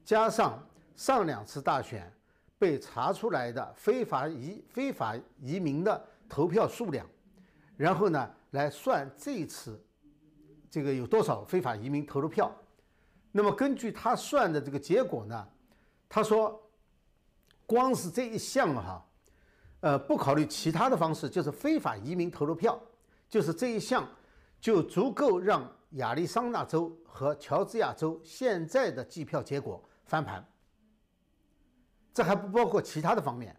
[0.03, 0.61] 加上
[0.95, 2.11] 上两次大选。
[2.57, 7.05] 被查出来的非法移非法移民的投票数量，
[7.75, 9.77] 然后呢来算这次
[10.75, 12.53] 这个有多少非法移民投了票。
[13.31, 15.47] 那么根据他算的这个结果呢，
[16.09, 16.61] 他说，
[17.65, 19.05] 光是这一项哈，
[19.79, 22.77] 呃，不考虑其他的方式，就是非法移民投了票，
[23.29, 24.05] 就是这一项
[24.59, 30.45] 就足够让亚利桑那州和乔治亚州现在的计票结果翻盘。
[32.13, 33.55] 这还不包括其他的方面，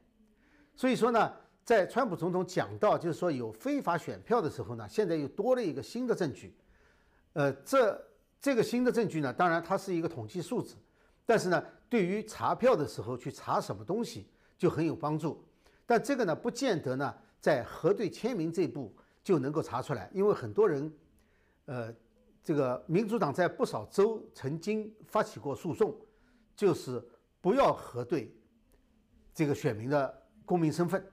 [0.75, 1.33] 所以说呢，
[1.65, 6.55] 在川普总统讲到就是说有非法选票的时候呢，现在又多了一个新的证据，
[7.37, 8.03] 呃，这
[8.41, 10.75] 这个新的证据呢，当然它是一个统计数字，
[11.27, 15.45] 但是呢，对于查票的时候去查什么东西就很有帮助，
[15.85, 18.91] 但这个呢，不见得呢，在核对签名这步
[19.23, 20.91] 就能够查出来，因为很多人，
[21.67, 21.95] 呃，
[22.43, 25.95] 这个民主党在不少州曾经发起过诉讼，
[26.57, 27.07] 就是
[27.43, 28.35] 不要核对。
[29.35, 31.07] 这个选民的公民身份，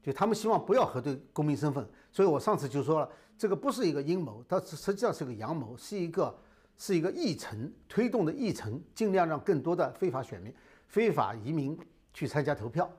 [0.00, 1.84] 就他们希望不要核对公民身份，
[2.16, 6.34] 所以我上次就说了，这个不是一个阴谋，它实际上是个阳谋，是一个
[6.78, 10.50] 是一个议程推动的议程，尽量让更多的非法选民、
[10.86, 11.78] 非法移民
[12.14, 12.90] 去参加投票。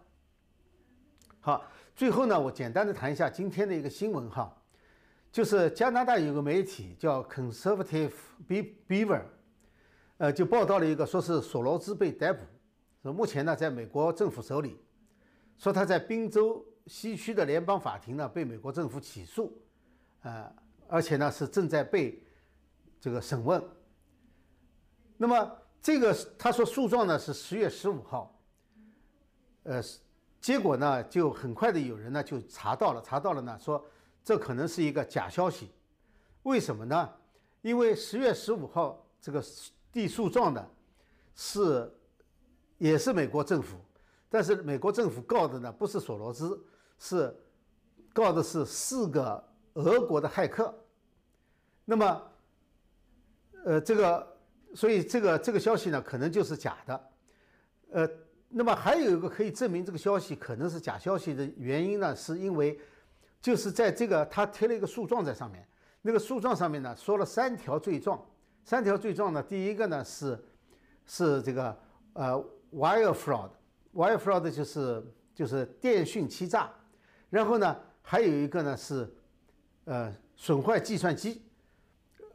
[1.39, 4.56] 好，最后呢，我简单的谈一下今天的一个新闻哈，
[5.32, 8.12] 就是加拿大有个媒体叫 Conservative
[8.47, 9.23] Beaver，
[10.17, 12.45] 呃，就报道了一个说是索罗兹被逮捕。
[13.01, 14.77] 说目前呢，在美国政府手里，
[15.58, 19.56] 说他在宾州西区的联邦法庭呢被美国政府起诉，
[20.21, 20.52] 呃，
[20.88, 22.21] 而且呢是正在被
[23.00, 23.63] 这个审问。
[25.17, 28.39] 那么这个他说诉状呢是十月十五号，
[29.63, 29.82] 呃，
[30.39, 33.84] 结果呢就很快的有人呢就查到了，查到了呢说
[34.23, 35.69] 这可能是一个假消息，
[36.43, 37.10] 为什么呢？
[37.62, 39.43] 因为十月十五号这个
[39.91, 40.71] 递诉状的
[41.36, 41.93] 是。
[42.80, 43.76] 也是美国政府，
[44.30, 46.63] 但是美国政府告的呢不是索罗斯，
[46.97, 47.36] 是
[48.13, 50.73] 告的是四个俄国的骇客。
[51.86, 52.21] 那么，
[53.65, 54.38] 呃，这个，
[54.75, 57.10] 所以这个这个消息呢可能就是假的。
[57.91, 58.10] 呃，
[58.49, 62.79] 那么还有一个可以证明这个消息可能是假消息的原因呢，是因为
[63.41, 65.67] 就是在这个他贴了一个诉状在上面，
[66.01, 68.23] 那个诉状上面呢说了三条罪状，
[68.63, 70.38] 三条罪状呢，第一个呢是
[71.05, 71.77] 是这个
[72.13, 72.43] 呃。
[72.69, 75.01] Wire fraud，wire fraud 就是
[75.33, 76.69] 就是电讯欺诈，
[77.29, 79.09] 然后呢，还有一个呢是，
[79.85, 81.41] 呃，损坏计算机。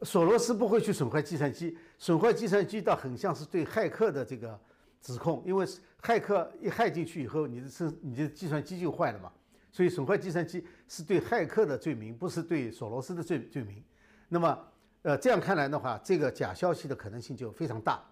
[0.01, 4.59] 索罗斯不会去损坏计算机，损坏计算机倒很像是对骇客的这个
[4.99, 5.65] 指控，因为
[6.01, 9.31] 骇客一害进去以后，你的是你的计算机就坏了嘛，
[9.71, 13.81] 所以损坏计算机是对骇客的罪名，不是对索罗斯的罪罪名。
[14.27, 14.59] 那么，
[15.03, 18.03] 呃，这样看来的话，这个假消息的可能性就非常大。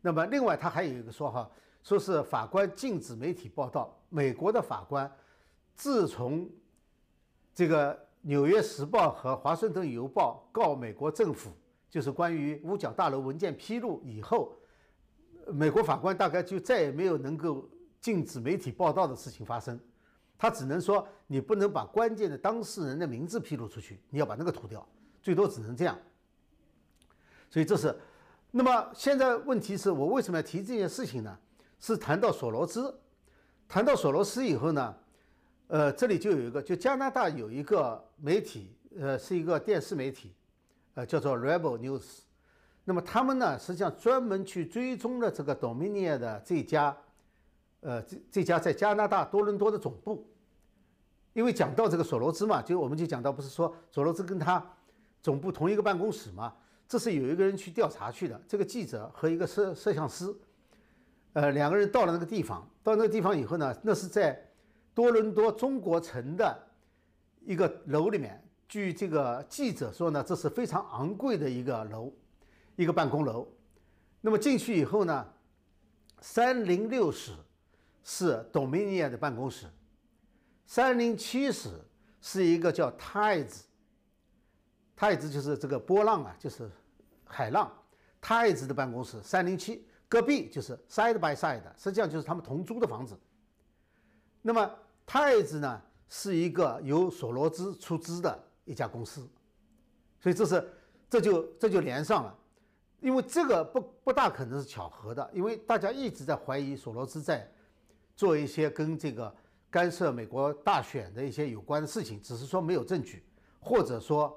[0.00, 1.50] 那么，另外他还有一个说哈，
[1.82, 3.92] 说是法官禁止媒体报道。
[4.08, 5.10] 美国的法官
[5.76, 6.50] 自从
[7.54, 11.50] 这个《纽约时报》和《华盛顿邮报》告美国政府，
[11.88, 14.52] 就是关于五角大楼文件披露以后，
[15.46, 17.68] 美国法官大概就再也没有能够
[18.00, 19.78] 禁止媒体报道的事情发生。
[20.38, 24.86] 他只能说，你不能把关键的当事人的名字披露出去，你要把那个涂掉，
[25.22, 25.98] 最多只能这样。
[27.50, 27.96] 所以这是。
[28.50, 31.38] 那么现在问题是我为什么要提这件事情呢？
[31.78, 32.98] 是谈到索罗斯，
[33.68, 34.94] 谈到索罗斯以后呢，
[35.68, 40.32] 呃，这里就有一个，就加拿大有一个媒体，呃，是一个电视媒体，
[40.94, 42.20] 呃，叫做 Rebel News。
[42.84, 46.96] 那么他们呢，实际上专门去追踪了这个 Dominion 的这家，
[47.80, 50.24] 呃，这这家在加拿大多伦多的总部。
[51.32, 54.64] 因为讲到这个索罗斯嘛，就我们就讲到不是说索罗斯跟他
[55.20, 56.54] 总部同一个办公室嘛。
[56.88, 60.32] 这是有一个人去调查去的，这个记者和一个摄摄像师，
[61.32, 64.40] 呃，两个人到了那个地方，到那个地方以后呢，那是在
[64.96, 66.58] 多伦多中国城的
[67.44, 68.42] 一个楼里面。
[68.66, 72.12] 据这个记者说呢，这是非常昂贵的一个楼，
[72.76, 73.46] 一个办公楼。
[74.22, 75.28] 那么进去以后呢，
[76.20, 77.32] 三零六室
[78.02, 79.66] 是 Dominion 的办公室，
[80.64, 81.68] 三零七室
[82.20, 86.68] 是一个叫 Tides，Tides 就是这个波浪啊，就是
[87.24, 87.70] 海浪
[88.22, 89.22] ，Tides 的办公室。
[89.22, 93.16] 三零七隔壁就是 Side by Side，实际上就是他们同租的房子。
[94.42, 94.68] 那么
[95.06, 98.42] 太子呢，是一个由索罗兹出资的。
[98.68, 99.24] 一家公司，
[100.18, 100.68] 所以这是
[101.08, 102.36] 这就这就连上了，
[102.98, 107.48] 因为这个不不大可能是巧合的，因为大家一直在怀疑索罗斯在
[108.16, 109.32] 做一些跟这个
[109.70, 113.24] 干涉美国大选的一些有关的事情，只是说没有证据，
[113.60, 114.36] 或者说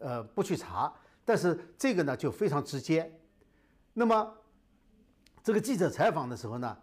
[0.00, 0.92] 呃不去查，
[1.24, 3.16] 但是这个呢就非常直接。
[3.94, 4.36] 那么
[5.40, 6.76] 这个记者采访的时候呢，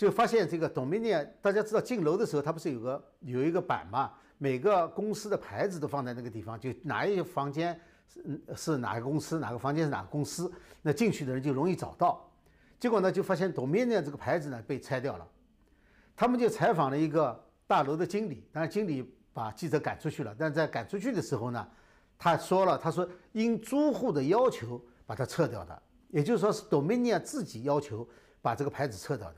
[0.00, 4.10] 就发现这个董明念，大家知道进楼的时候他不是有个有一个板嘛？
[4.38, 12.26] 每个公司的牌子都放在那个地方，就哪一房间是是哪个公司，哪个房间是哪个公司，那进去的人就容易找到。
[12.78, 15.28] 结果呢，就发现 domini 这个牌子呢被拆掉了。
[16.16, 20.34] 他们就采访了一个大楼的经理，当然经理把记者赶出去了。
[20.38, 21.68] 但在赶出去的时候呢，
[22.16, 28.08] 他说了，他说因租户的要求把它撤掉的，也就是说是 domini 自己要求
[28.40, 29.36] 把这个牌子撤掉的。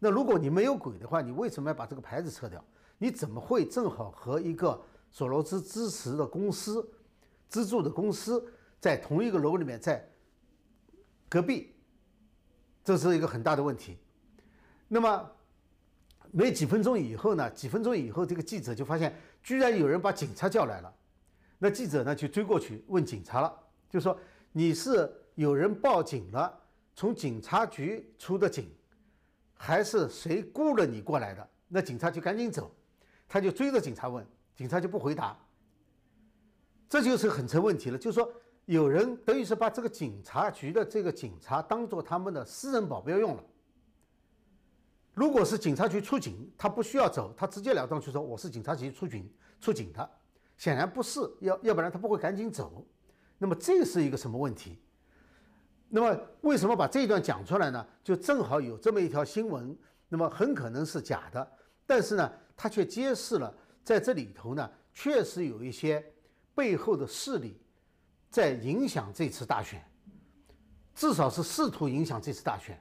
[0.00, 2.64] 那如果你没有鬼的话，你为什么要把这个牌子撤掉？
[2.98, 6.90] 你怎么会正好和一个索罗斯支持的公司、
[7.48, 8.44] 资助的公司
[8.80, 10.04] 在同一个楼里面，在
[11.28, 11.74] 隔壁？
[12.82, 13.98] 这是一个很大的问题。
[14.88, 15.30] 那么
[16.30, 17.50] 没几分钟以后呢？
[17.50, 20.92] 几分钟以后，这个记者就发现，居然有人把警察叫来了。
[21.58, 23.54] 那记者呢就追过去问警察了，
[23.90, 24.18] 就说
[24.50, 26.58] ：“你是有人报警了，
[26.96, 28.70] 从警察局出的警，
[29.62, 32.74] 还是谁雇了你过来的？”那警察就赶紧走。
[33.28, 35.38] 他就追着警察问，警察就不回答，
[36.88, 37.98] 这就是很成问题了。
[37.98, 38.32] 就是说，
[38.64, 43.44] 有人等于是把这个警察局的这个警察当做他们的私人保镖用了。
[45.12, 50.10] 如果是警察局出警，他不需要走，他直截了当去说我是警察局出警出警的，
[50.56, 52.84] 显然不是，要要不然他不会赶紧走。
[53.38, 54.78] 那么这是一个什么问题？
[55.90, 57.86] 那么为什么把这一段讲出来呢？
[58.02, 59.76] 就正好有这么一条新闻，
[60.08, 61.52] 那么很可能是假的，
[61.86, 62.32] 但是呢。
[62.62, 66.04] 他却揭示了，在这里头呢，确实有一些
[66.54, 67.58] 背后的势力
[68.28, 69.82] 在影响这次大选，
[70.94, 72.78] 至少是试图影响这次大选。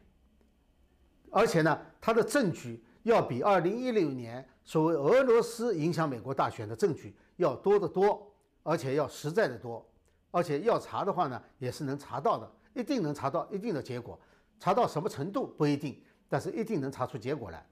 [1.32, 8.30] 而且呢，他的证据要比二零一六年所谓俄罗斯影响美国大选的证据要多得多，
[8.64, 9.90] 而且要实在的多。
[10.30, 14.20] 而且要查的话呢，也是能查到的，一定能查到一定的结果。
[14.60, 17.66] 查到什么程度不一定，但是一定能查出结果来。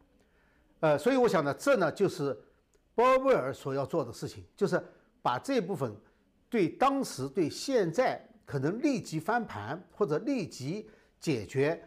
[0.80, 2.40] 呃，所以我想呢，这呢就是
[2.96, 4.82] 鲍威尔所要做的事情，就是
[5.22, 5.94] 把这部分
[6.50, 11.84] 对当时、对现在可能立即翻盘或者立即解决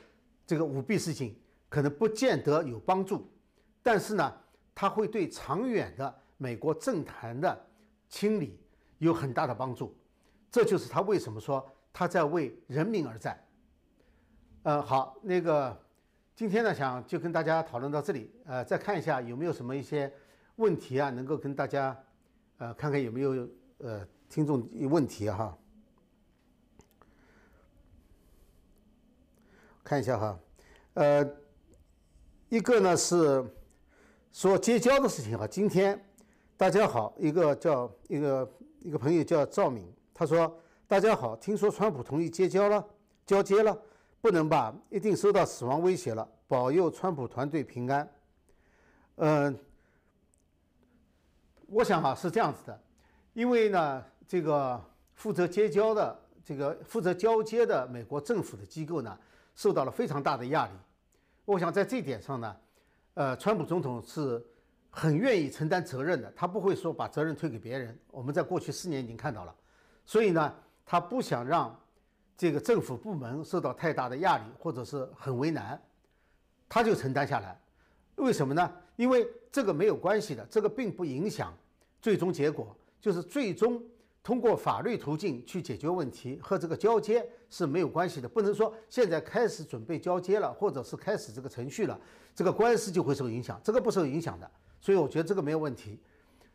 [0.47, 1.35] 这个舞弊事情，
[1.69, 3.27] 可能不见得有帮助，
[3.83, 4.33] 但是呢，
[4.75, 7.67] 他会对长远的美国政坛的
[8.09, 8.61] 清理
[8.99, 9.97] 有很大的帮助。
[10.51, 13.39] 这就是他为什么说他在为人民而战。
[14.63, 15.79] 呃，好，那个。
[16.37, 20.11] 今天呢，想就跟大家讨论到这里，呃，再看一下有没有什么一些
[20.57, 21.95] 问题啊，能够跟大家，
[22.57, 25.55] 呃，看看有没有呃听众有问题哈。
[29.85, 30.41] 看一下哈，
[30.95, 31.31] 呃，
[32.49, 33.45] 一个呢是
[34.33, 35.47] 说结交的事情哈。
[35.47, 36.03] 今天
[36.57, 40.59] 大家好，一个叫一个一个朋友叫赵敏，他说
[40.91, 42.85] 大家好，听说川普同意接交了，
[43.25, 43.81] 交接了。
[44.21, 44.75] 不能吧？
[44.89, 46.29] 一定受到死亡威胁了。
[46.49, 48.13] 保佑川普团队平安。
[49.15, 49.57] 嗯，
[51.69, 52.83] 我想啊是这样子的，
[53.35, 54.85] 因为呢，这个
[55.15, 59.17] 负责接交的、这个负责交接的美国政府的机构呢，
[59.55, 60.73] 受到了非常大的压力。
[61.45, 62.57] 我想在这点上呢，
[63.15, 64.45] 呃，川普总统是
[64.91, 67.97] 很愿意承担责任的，他不会说把责任推给别人。
[68.11, 69.55] 我们在过去四年已经看到了，
[70.05, 70.53] 所以呢，
[70.85, 71.75] 他不想让。
[72.37, 75.79] 这个政府部门受到太大的压力，或者是很为难，
[76.71, 77.61] 他就承担下来。
[78.17, 78.73] 为什么呢？
[78.97, 81.53] 因为这个没有关系的，这个并不影响
[82.01, 83.83] 最终结果，就是最终
[84.23, 88.27] 通过法律途径去解决问题和这个交接是没有关系的。
[88.27, 92.01] 不能说现在开始准备交接了，或者是开始这个程序了，
[92.35, 94.51] 这个官司就会受影响，这个不受影响的。
[94.81, 96.01] 所以我觉得这个没有问题，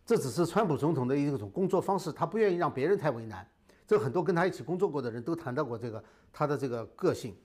[0.03, 3.47] 这只是川普总统的一种工作方式，他不愿意让别人太为难。
[3.87, 7.35] 这很多跟他一起工作过的人都谈到过这个他的这个个性。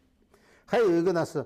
[0.64, 1.44] 还有一个呢是，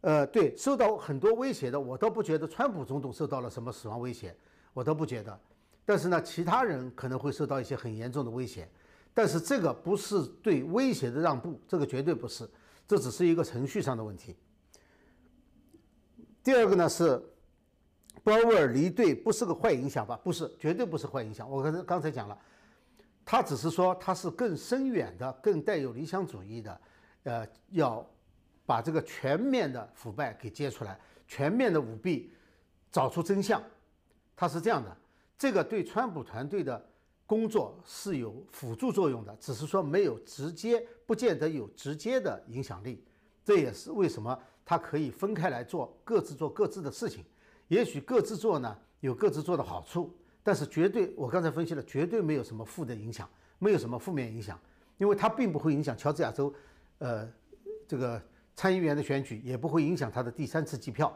[0.00, 4.36] 呃，对，受到很多威胁的，我倒不觉得川普总统受到了什么死亡威胁，
[4.72, 5.40] 我倒不觉得。
[5.84, 8.68] 但是呢，其他人可能会受到一些很严重的威胁。
[9.12, 12.48] 但是这个不是对威胁的让步，这个绝对不是，
[12.88, 14.34] 这只是一个程序上的问题。
[16.42, 17.22] 第二个呢是，
[18.24, 20.18] 鲍威尔离队不是个坏影响吧？
[20.24, 21.48] 不是，绝对不是坏影响。
[21.48, 22.36] 我刚才刚才讲了，
[23.24, 26.80] 他只是说他是更深远的、更带有理想主义的，
[27.24, 28.04] 呃，要
[28.66, 32.32] 把这个全面的腐败给揭出来，全面的舞弊，
[32.92, 33.62] 找出真相。
[34.36, 34.96] 他是这样的，
[35.38, 36.90] 这个对川普团队的。
[37.26, 43.02] 工作是有辅助作用的，只是说没有直接，不见得有直接的影响力。
[43.42, 47.24] 这也是为什么他可以分开来做，各自做各自的事情。
[47.68, 50.14] 也许各自做呢，有各自做的好处，
[50.44, 53.28] 但是绝对，我刚才分析了，绝对没有什么负的影响，
[53.58, 54.56] 没有什么负面影响，
[54.98, 56.54] 因为它并不会影响乔治亚州，
[56.98, 57.28] 呃，
[57.88, 58.22] 这个
[58.54, 61.12] 参议员的选举，也不会影响他的第三次计票。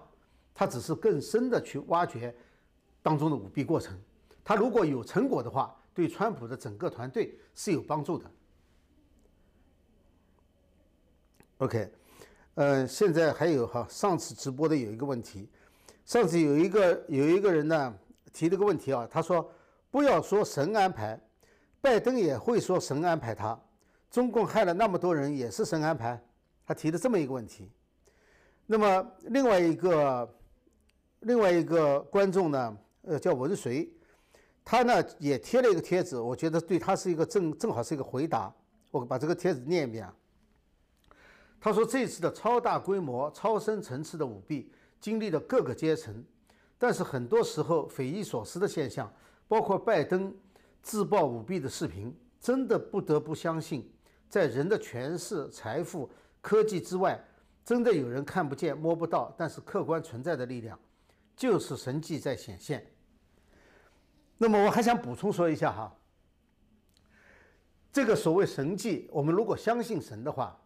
[0.52, 2.34] 他只是更深的去挖掘
[3.02, 3.96] 当中的舞弊过程。
[4.42, 5.72] 他如果有成果的话。
[5.94, 8.30] 对川普的整个团队是有帮助的。
[11.56, 11.90] OK，
[12.54, 15.48] 呃，现在还有哈，上次直播的有一个问题，
[16.04, 17.98] 上次有一个有一个人呢
[18.32, 19.50] 提了个问题啊，他说
[19.90, 21.20] 不要说神安排，
[21.80, 23.58] 拜登也会说神安排他，
[24.10, 26.20] 中共害了那么多人也是神安排，
[26.66, 27.70] 他提的这么一个问题。
[28.66, 30.38] 那么另外一个
[31.20, 33.90] 另外一个观众呢，呃，叫文随。
[34.70, 38.54] 他呢也贴了一个帖子，我觉得对他是一个正正好是一个回答。
[38.90, 40.14] 我把这个帖子念一遍啊。
[41.58, 44.70] 他说这次的超大规模、超深层次的舞弊
[45.00, 46.22] 经历了各个阶层，
[46.78, 49.12] 但是很多时候匪夷所思的现象，
[49.48, 50.32] 包括拜登
[50.80, 53.90] 自曝舞弊的视频，真的不得不相信，
[54.28, 56.08] 在人的权势、财富、
[56.40, 57.22] 科技之外，
[57.64, 60.78] 真的有人看不见、摸不到，但是客观存在的力量，
[61.36, 62.86] 就是神迹在显现。
[64.38, 65.96] 那么我还想补充说一下哈，
[67.92, 70.56] 这个所谓神迹，我们如果相信神的话，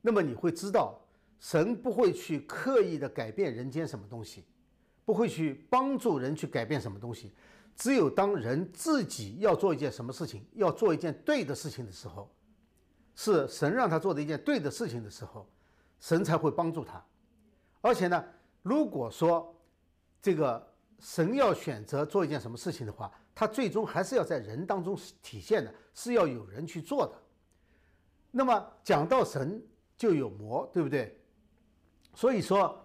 [0.00, 0.98] 那么你会知道，
[1.38, 4.44] 神不会去刻意的改变人间什么东西，
[5.04, 7.32] 不会去帮助人去改变什么东西，
[7.76, 12.30] 只有当人自己要做一件什么事情，要做一件对的事情的时候，
[13.14, 15.48] 是神让他做的一件对的事情的时候，
[16.00, 17.04] 神才会帮助他。
[17.80, 18.24] 而且呢，
[18.62, 19.54] 如果说
[20.20, 20.70] 这个。
[21.04, 27.12] 神要选择做一件什么事情的话，他最终还是要在人当中体现的，是要有人去做的。
[28.30, 29.60] 那么讲到神，
[29.96, 31.20] 就有魔，对不对？
[32.14, 32.81] 所以说，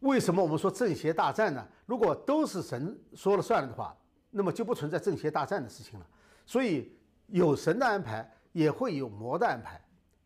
[0.00, 1.66] 为什么我们说正邪大战呢？
[1.86, 3.96] 如果都是神说了算了的话，
[4.30, 6.06] 那么就不存在正邪大战的事情了。
[6.44, 6.92] 所以
[7.28, 9.80] 有神的安排，也会有魔的安排，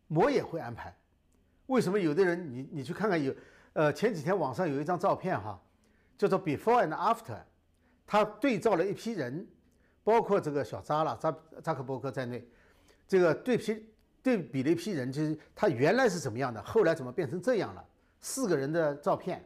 [0.07, 0.95] 魔也会安排。
[1.67, 3.33] 为什么有的人，你你去看看有，
[3.73, 5.61] 呃，前几天网上有一张照片哈。
[6.17, 7.37] 叫做 before and after，
[8.07, 9.45] 他对照了一批人，
[10.01, 12.47] 包括这个小扎了扎扎克伯格在内，
[13.05, 13.85] 这个对比
[14.23, 17.85] 对比了一批人，就是他原来是怎么样的，后来怎么变成这样了？
[18.21, 19.45] 四个人的照片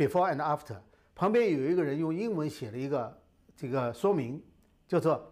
[0.00, 0.76] ，before and after，
[1.14, 3.22] 旁边有一个人用英文写了一个
[3.54, 4.42] 这个说明，
[4.88, 5.30] 叫做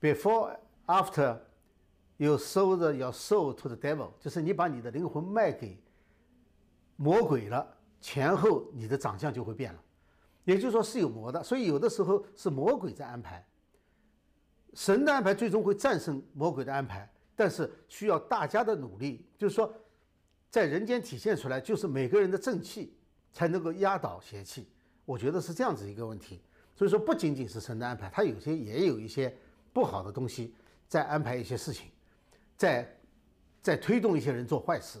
[0.00, 0.54] before
[0.86, 1.38] after
[2.18, 5.82] you sold your soul to the devil，就是你把你的灵魂卖给
[6.96, 7.78] 魔鬼了。
[8.04, 9.80] 前后你的长相就会变了，
[10.42, 13.46] 也就是说是有魔的，所以有的时候是魔鬼在安排，
[14.74, 19.72] 神的安排最终会战胜魔鬼的安排，但是需要大家的努力，就是说
[20.50, 22.92] 在人间体现出来，就是每个人的正气
[23.32, 24.68] 才能够压倒邪气，
[25.04, 26.40] 我觉得是这样子一个问题。
[26.74, 29.34] 所以说不仅仅是神的安排，他有些也有一些
[29.72, 30.54] 不好的东西
[30.88, 31.90] 在安排一些事情，
[32.56, 32.96] 在
[33.60, 34.98] 在推动一些人做坏事。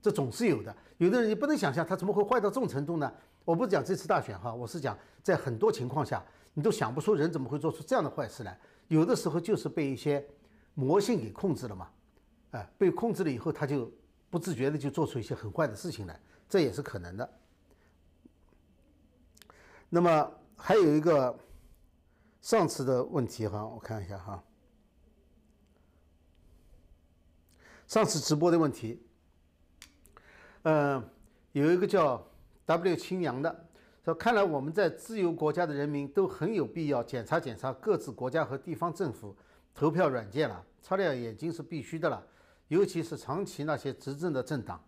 [0.00, 3.12] 这总是有的，有的人你不能想象他怎么会坏到这种程度呢？
[3.44, 6.24] 我不是讲这次大选哈，我是讲在很多情况下，
[6.54, 8.58] 你都想不出人怎么会做出这样的坏事来。
[8.88, 10.24] 有的时候就是被一些
[10.74, 11.88] 魔性给控制了嘛，
[12.50, 13.90] 哎，被控制了以后，他就
[14.28, 17.30] 不自觉的就做出一些很坏的事情来，这也是可能的。
[19.94, 21.38] 那么还有一个
[22.40, 24.42] 上次的问题哈，我看一下哈，
[27.86, 29.06] 上次直播的问题。
[30.62, 31.06] 嗯，
[31.52, 32.26] 有一个叫
[32.64, 33.68] W 青阳的
[34.02, 39.36] 说，看来我们在自由国家的人民都很有必要检查检查各自国家和地方政府
[39.74, 42.26] 投票软件了，擦亮眼睛是必须的了。
[42.68, 44.82] 尤其是长期那些执政的政党，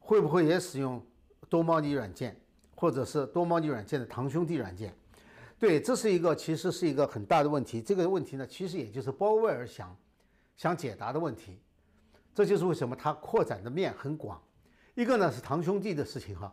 [0.00, 1.00] 会不会也使用
[1.48, 2.36] 多猫腻软件，
[2.80, 4.90] 或者是多猫腻软件的堂兄弟软件？
[5.58, 7.82] 对，这是一个其实是一个很大的问题。
[7.82, 9.94] 这个问题呢，其实也就是鲍威尔想
[10.56, 11.60] 想解答的问题。
[12.34, 14.40] 这就是为什么它扩展的面很广。
[14.94, 16.50] 一个呢是堂兄弟的事情哈，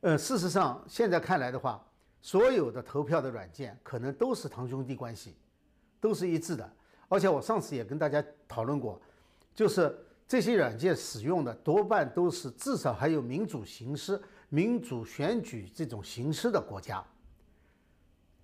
[0.00, 1.80] 呃，事实上现在看来的话，
[2.20, 5.36] 所有的投票的软件可能都是堂兄弟关系，
[6.00, 6.68] 都是一致的。
[7.08, 9.00] 而且我上次也跟大家讨论过，
[9.54, 9.96] 就是
[10.26, 14.20] 这些软件使用的多半都是至少还有民主形式、
[14.52, 17.02] 民主选举这种形式的国家。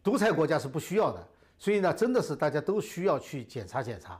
[0.03, 1.29] 独裁国家是不需要的，
[1.59, 4.19] 所以呢，真的是大家都需要去检查检查，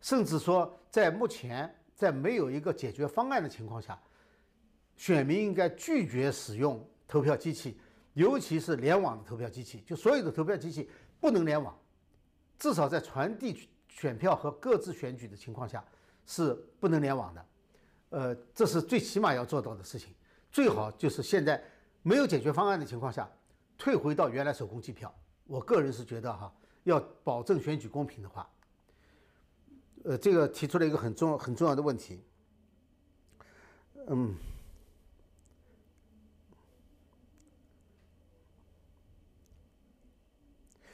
[0.00, 4.00] 甚至说，在目前在没有一个解决方案的情况下，
[4.96, 7.80] 选民应该拒绝使用投票机器，
[8.12, 10.88] 尤其是联网的投票机器，就所有的投票机器
[11.18, 11.76] 不能联网，
[12.60, 15.84] 至少在传递选票和各自选举的情况下
[16.26, 17.46] 是不能联网的，
[18.10, 20.14] 呃，这是最起码要做到的事情，
[20.50, 21.62] 最好就是现在
[22.02, 23.30] 没有解决方案的情况下。
[23.80, 28.50] 退回到原来手工计票，我个人是觉得哈，要保证选举公平的话，
[30.02, 32.20] 呃，这个提出了一个很重很重要的问题，
[34.08, 34.34] 嗯，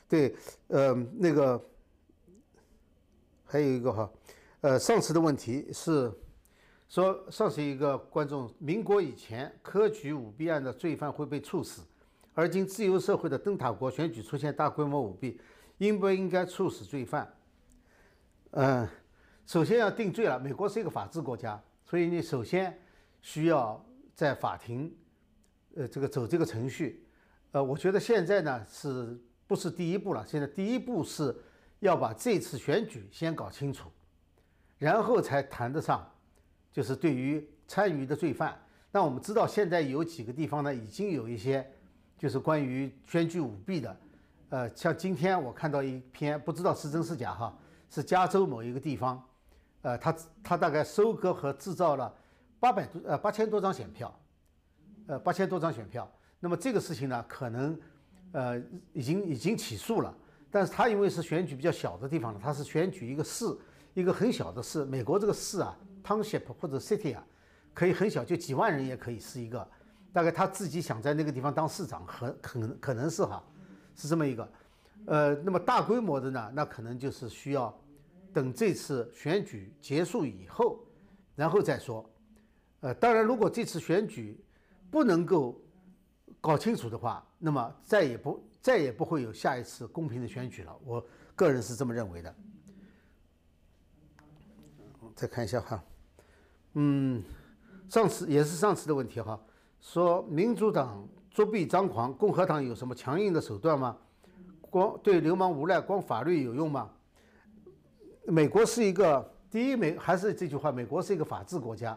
[0.06, 0.36] 对，
[0.68, 1.58] 呃，那个
[3.46, 4.12] 还有一个哈，
[4.60, 6.12] 呃，上次的问题是
[6.94, 11.82] 说上次一个观众，民国以前科举舞弊案的罪犯会被处死。
[12.34, 15.40] 而今自由社会的灯塔国选举出现大规模舞弊，
[15.78, 17.28] 应不应该处死罪犯？
[18.52, 18.88] 嗯，
[19.44, 20.38] 首先要定罪了。
[20.38, 22.80] 美国是一个法治国家，所以你首先
[23.20, 23.84] 需要
[24.14, 24.96] 在法庭，
[25.74, 27.04] 呃，这个走这个程序。
[27.50, 30.24] 呃，我觉得现在呢是不是第一步了？
[30.24, 31.36] 现在第一步是
[31.80, 33.90] 要把这次选举先搞清楚，
[34.78, 36.08] 然后才谈得上，
[36.74, 38.54] 就是对于参与的罪犯。
[38.92, 41.66] 那我们知道现在有几个地方呢，已经有一些。
[42.16, 43.96] 就是关于选举舞弊的，
[44.48, 47.54] 呃，像今天我看到一篇，不知道是真是假哈，
[47.90, 49.22] 是加州某一个地方，
[49.82, 52.14] 呃，他他大概收割和制造了
[52.60, 54.20] 八百多呃八千多张选票，
[55.08, 56.10] 呃八千多张选票。
[56.40, 57.78] 那么这个事情呢，可能
[58.32, 58.62] 呃
[58.94, 60.16] 已经已经起诉了，
[60.50, 63.44] 但是他因为是选举比较小的地方呢，他是选举一个市，
[63.94, 64.84] 一个很小的市。
[64.84, 67.24] 美国这个市啊，township 或者 city 啊，
[67.72, 69.66] 可以很小，就几万人也可以是一个。
[70.12, 73.42] 大概他自己想在那个地方当市长，很可能可能是哈，
[73.96, 74.48] 是这么一个，
[75.06, 77.76] 呃，那么大规模的呢，那可能就是需要
[78.32, 80.86] 等这次选举结束以后，
[81.34, 82.08] 然后再说，
[82.78, 84.40] 呃，当然如果这次选举
[84.88, 85.60] 不能够
[86.40, 90.72] 搞清楚的话，那么再也不再也不会有下一次公平的选举了。
[90.84, 92.32] 我个人是这么认为的。
[95.14, 95.82] 再看一下哈，
[96.74, 97.22] 嗯，
[97.88, 99.38] 上次也是上次的问题哈。
[99.80, 103.96] 说民主党作弊张狂，共和党有什么强硬的手段吗？
[104.70, 106.90] 光对流氓无赖，光法律有用吗？
[108.26, 111.96] 美国是一个第一美，还是这句话，美国是一个法治国家，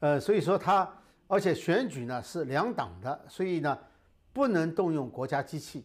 [0.00, 0.90] 呃，所以说它，
[1.28, 3.78] 而且选举呢是两党的，所以呢
[4.32, 5.84] 不能动用国家机器，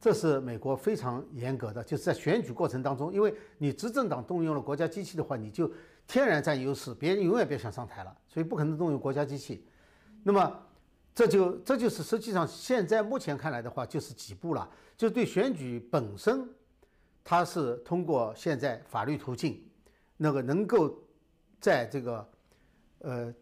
[0.00, 5.70] 这是美国非常严格的，就是在选举过程当中，因为你执政党动用了国家机器的话，你就
[6.06, 9.66] 天然占优势，别人永远别想上台了，所以不可能动用国家机器。
[10.22, 10.58] 那么，
[11.14, 14.66] 这就这就是实际上现在目前看来的话，就是几步了。
[14.96, 16.48] 就对选举本身，
[17.22, 19.62] 它是通过现在法律途径，
[20.16, 20.98] 那个能够
[21.60, 22.28] 在这个
[23.00, 23.34] 呃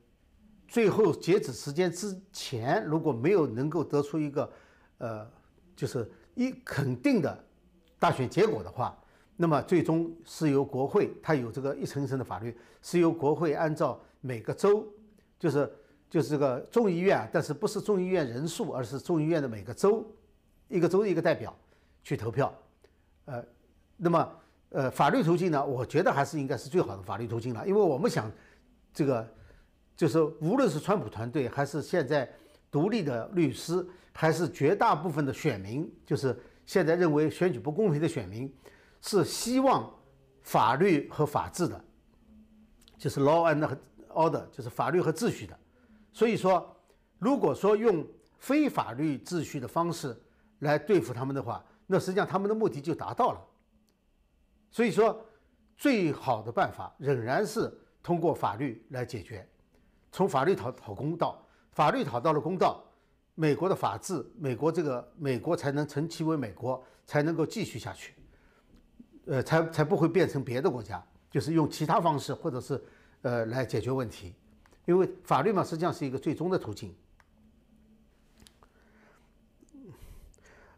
[0.67, 4.53] 最后截止时间之前，如果没有能够得出一个
[4.99, 5.29] 呃
[5.75, 6.09] 就是
[6.39, 7.45] 一肯定的
[7.99, 8.97] 大选结果的话，
[9.37, 14.87] 那么最终是由国会，它有这个一层一层的法律，是由国会按照每个州
[15.39, 15.71] 就是。
[16.11, 20.03] 就是这个众议院，但是不是众议院人数，而是众议院的每个州，
[20.67, 21.55] 一个州一个代表
[22.03, 22.51] 去投票，
[23.27, 23.45] 呃，
[23.99, 24.33] 那么
[24.71, 25.63] 呃法律途径呢？
[25.63, 28.33] 我觉得还是应该是最好的法律途径了，因为我们想，
[28.95, 29.29] 这个
[29.95, 32.27] 就是无论是川普团队，还是现在
[32.71, 38.53] 独立的律师，还是绝大部分的选民，就是现在认为选举不公平的选民，
[39.01, 39.91] 是希望
[40.43, 41.85] 法律和法治的，
[42.97, 45.59] 就是 law and order，就是法律和秩序的。
[46.13, 46.77] 所以说，
[47.19, 48.07] 如果说用
[48.39, 50.17] 非法律秩序的方式
[50.61, 53.41] 来对付他们的话，那实际上他们的目的就达到了。
[54.71, 55.25] 所以说，
[55.77, 59.49] 最好的办法仍然是通过法律来解决，
[60.13, 61.43] 从法律讨讨公道，
[61.79, 62.83] 法律讨到了公道，
[63.37, 68.15] 美国的法治，美国这个美国才能成其为美国，才能够继续下去，
[69.27, 71.01] 呃，才才不会变成别的国家，
[71.31, 72.83] 就是用其他方式或者是
[73.23, 74.35] 呃来解决问题。
[74.87, 76.93] 因为法律嘛，实际上是一个最终的途径。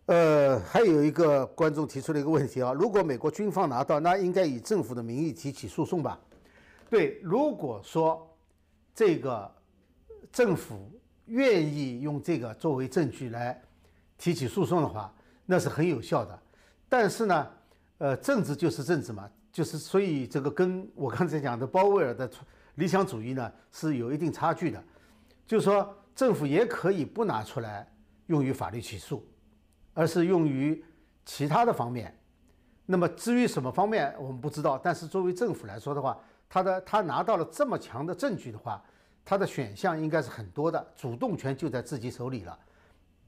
[0.04, 6.20] 呃，还有一个观众提出了一个问题啊，如果美国军方拿到，那应该以政府的名义提起诉讼吧？
[6.90, 8.30] 对，如果说
[8.94, 9.50] 这个
[10.32, 10.90] 政府
[11.26, 13.60] 愿意用这个作为证据来
[14.16, 15.12] 提起诉讼的话，
[15.46, 16.38] 那是很有效的。
[16.88, 17.46] 但是呢，
[17.98, 22.30] 呃，政治就是政治嘛，就是所以这个跟我刚才讲的鲍威尔的
[22.76, 24.82] 理想主义呢是有一定差距的。
[25.46, 27.86] 就是说，政府也可以不拿出来
[28.26, 29.26] 用于法律起诉。
[29.92, 30.82] 而是用于
[31.26, 32.16] 其他的方面，
[32.86, 34.78] 那么至于什么方面我们不知道。
[34.78, 36.16] 但是作为政府来说的话，
[36.48, 38.82] 他的他拿到了这么强的证据的话，
[39.30, 42.58] 他的选项应该是很多的，主动权就在自己手里了。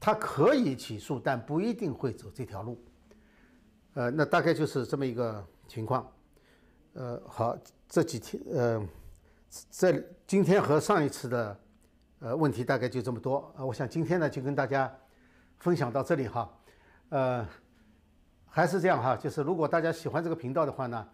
[0.01, 2.77] 他可以起诉，但不一定会走这条路。
[3.93, 6.11] 呃，那大概就是这么一个情况。
[6.91, 8.85] 呃，好，这几天呃，
[9.71, 11.59] 这今天和上一次的
[12.19, 13.49] 呃问题大概就这么多。
[13.55, 14.93] 呃，我想今天呢就跟大家。
[15.59, 16.53] 分享到这里哈，
[17.07, 17.47] 呃，
[18.47, 21.07] 还是这样哈，就是如果大家喜欢这个频道的话呢，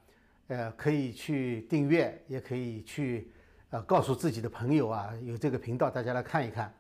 [0.48, 3.32] 呃，可以去订阅，也可以去
[3.72, 6.74] 呃告诉自己的朋友啊，有这个频道，大家来看一看。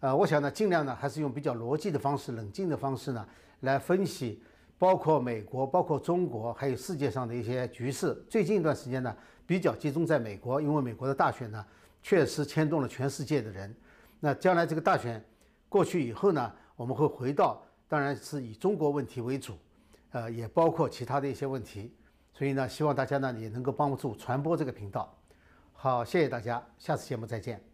[0.00, 3.26] 呃，我想呢，尽量呢还是用比较逻辑的方式、冷静的方式呢
[3.60, 4.42] 来分析，
[4.78, 8.14] 包括美国、包括中国，还有世界上的一些局势。
[8.28, 9.14] 最近一段时间呢，
[9.46, 11.64] 比较集中在美国，因为美国的大选呢
[12.02, 13.74] 确实牵动了全世界的人。
[14.18, 15.22] 那将来这个大选
[15.68, 16.52] 过去以后呢？
[16.74, 19.56] 我们会回到，当然是以中国问题为主，
[20.10, 21.94] 呃，也包括其他的一些问题，
[22.32, 25.14] 所以呢，希望大家呢也能够帮助传播这个频道。
[25.82, 27.71] 好，谢谢大家，下次节目再见。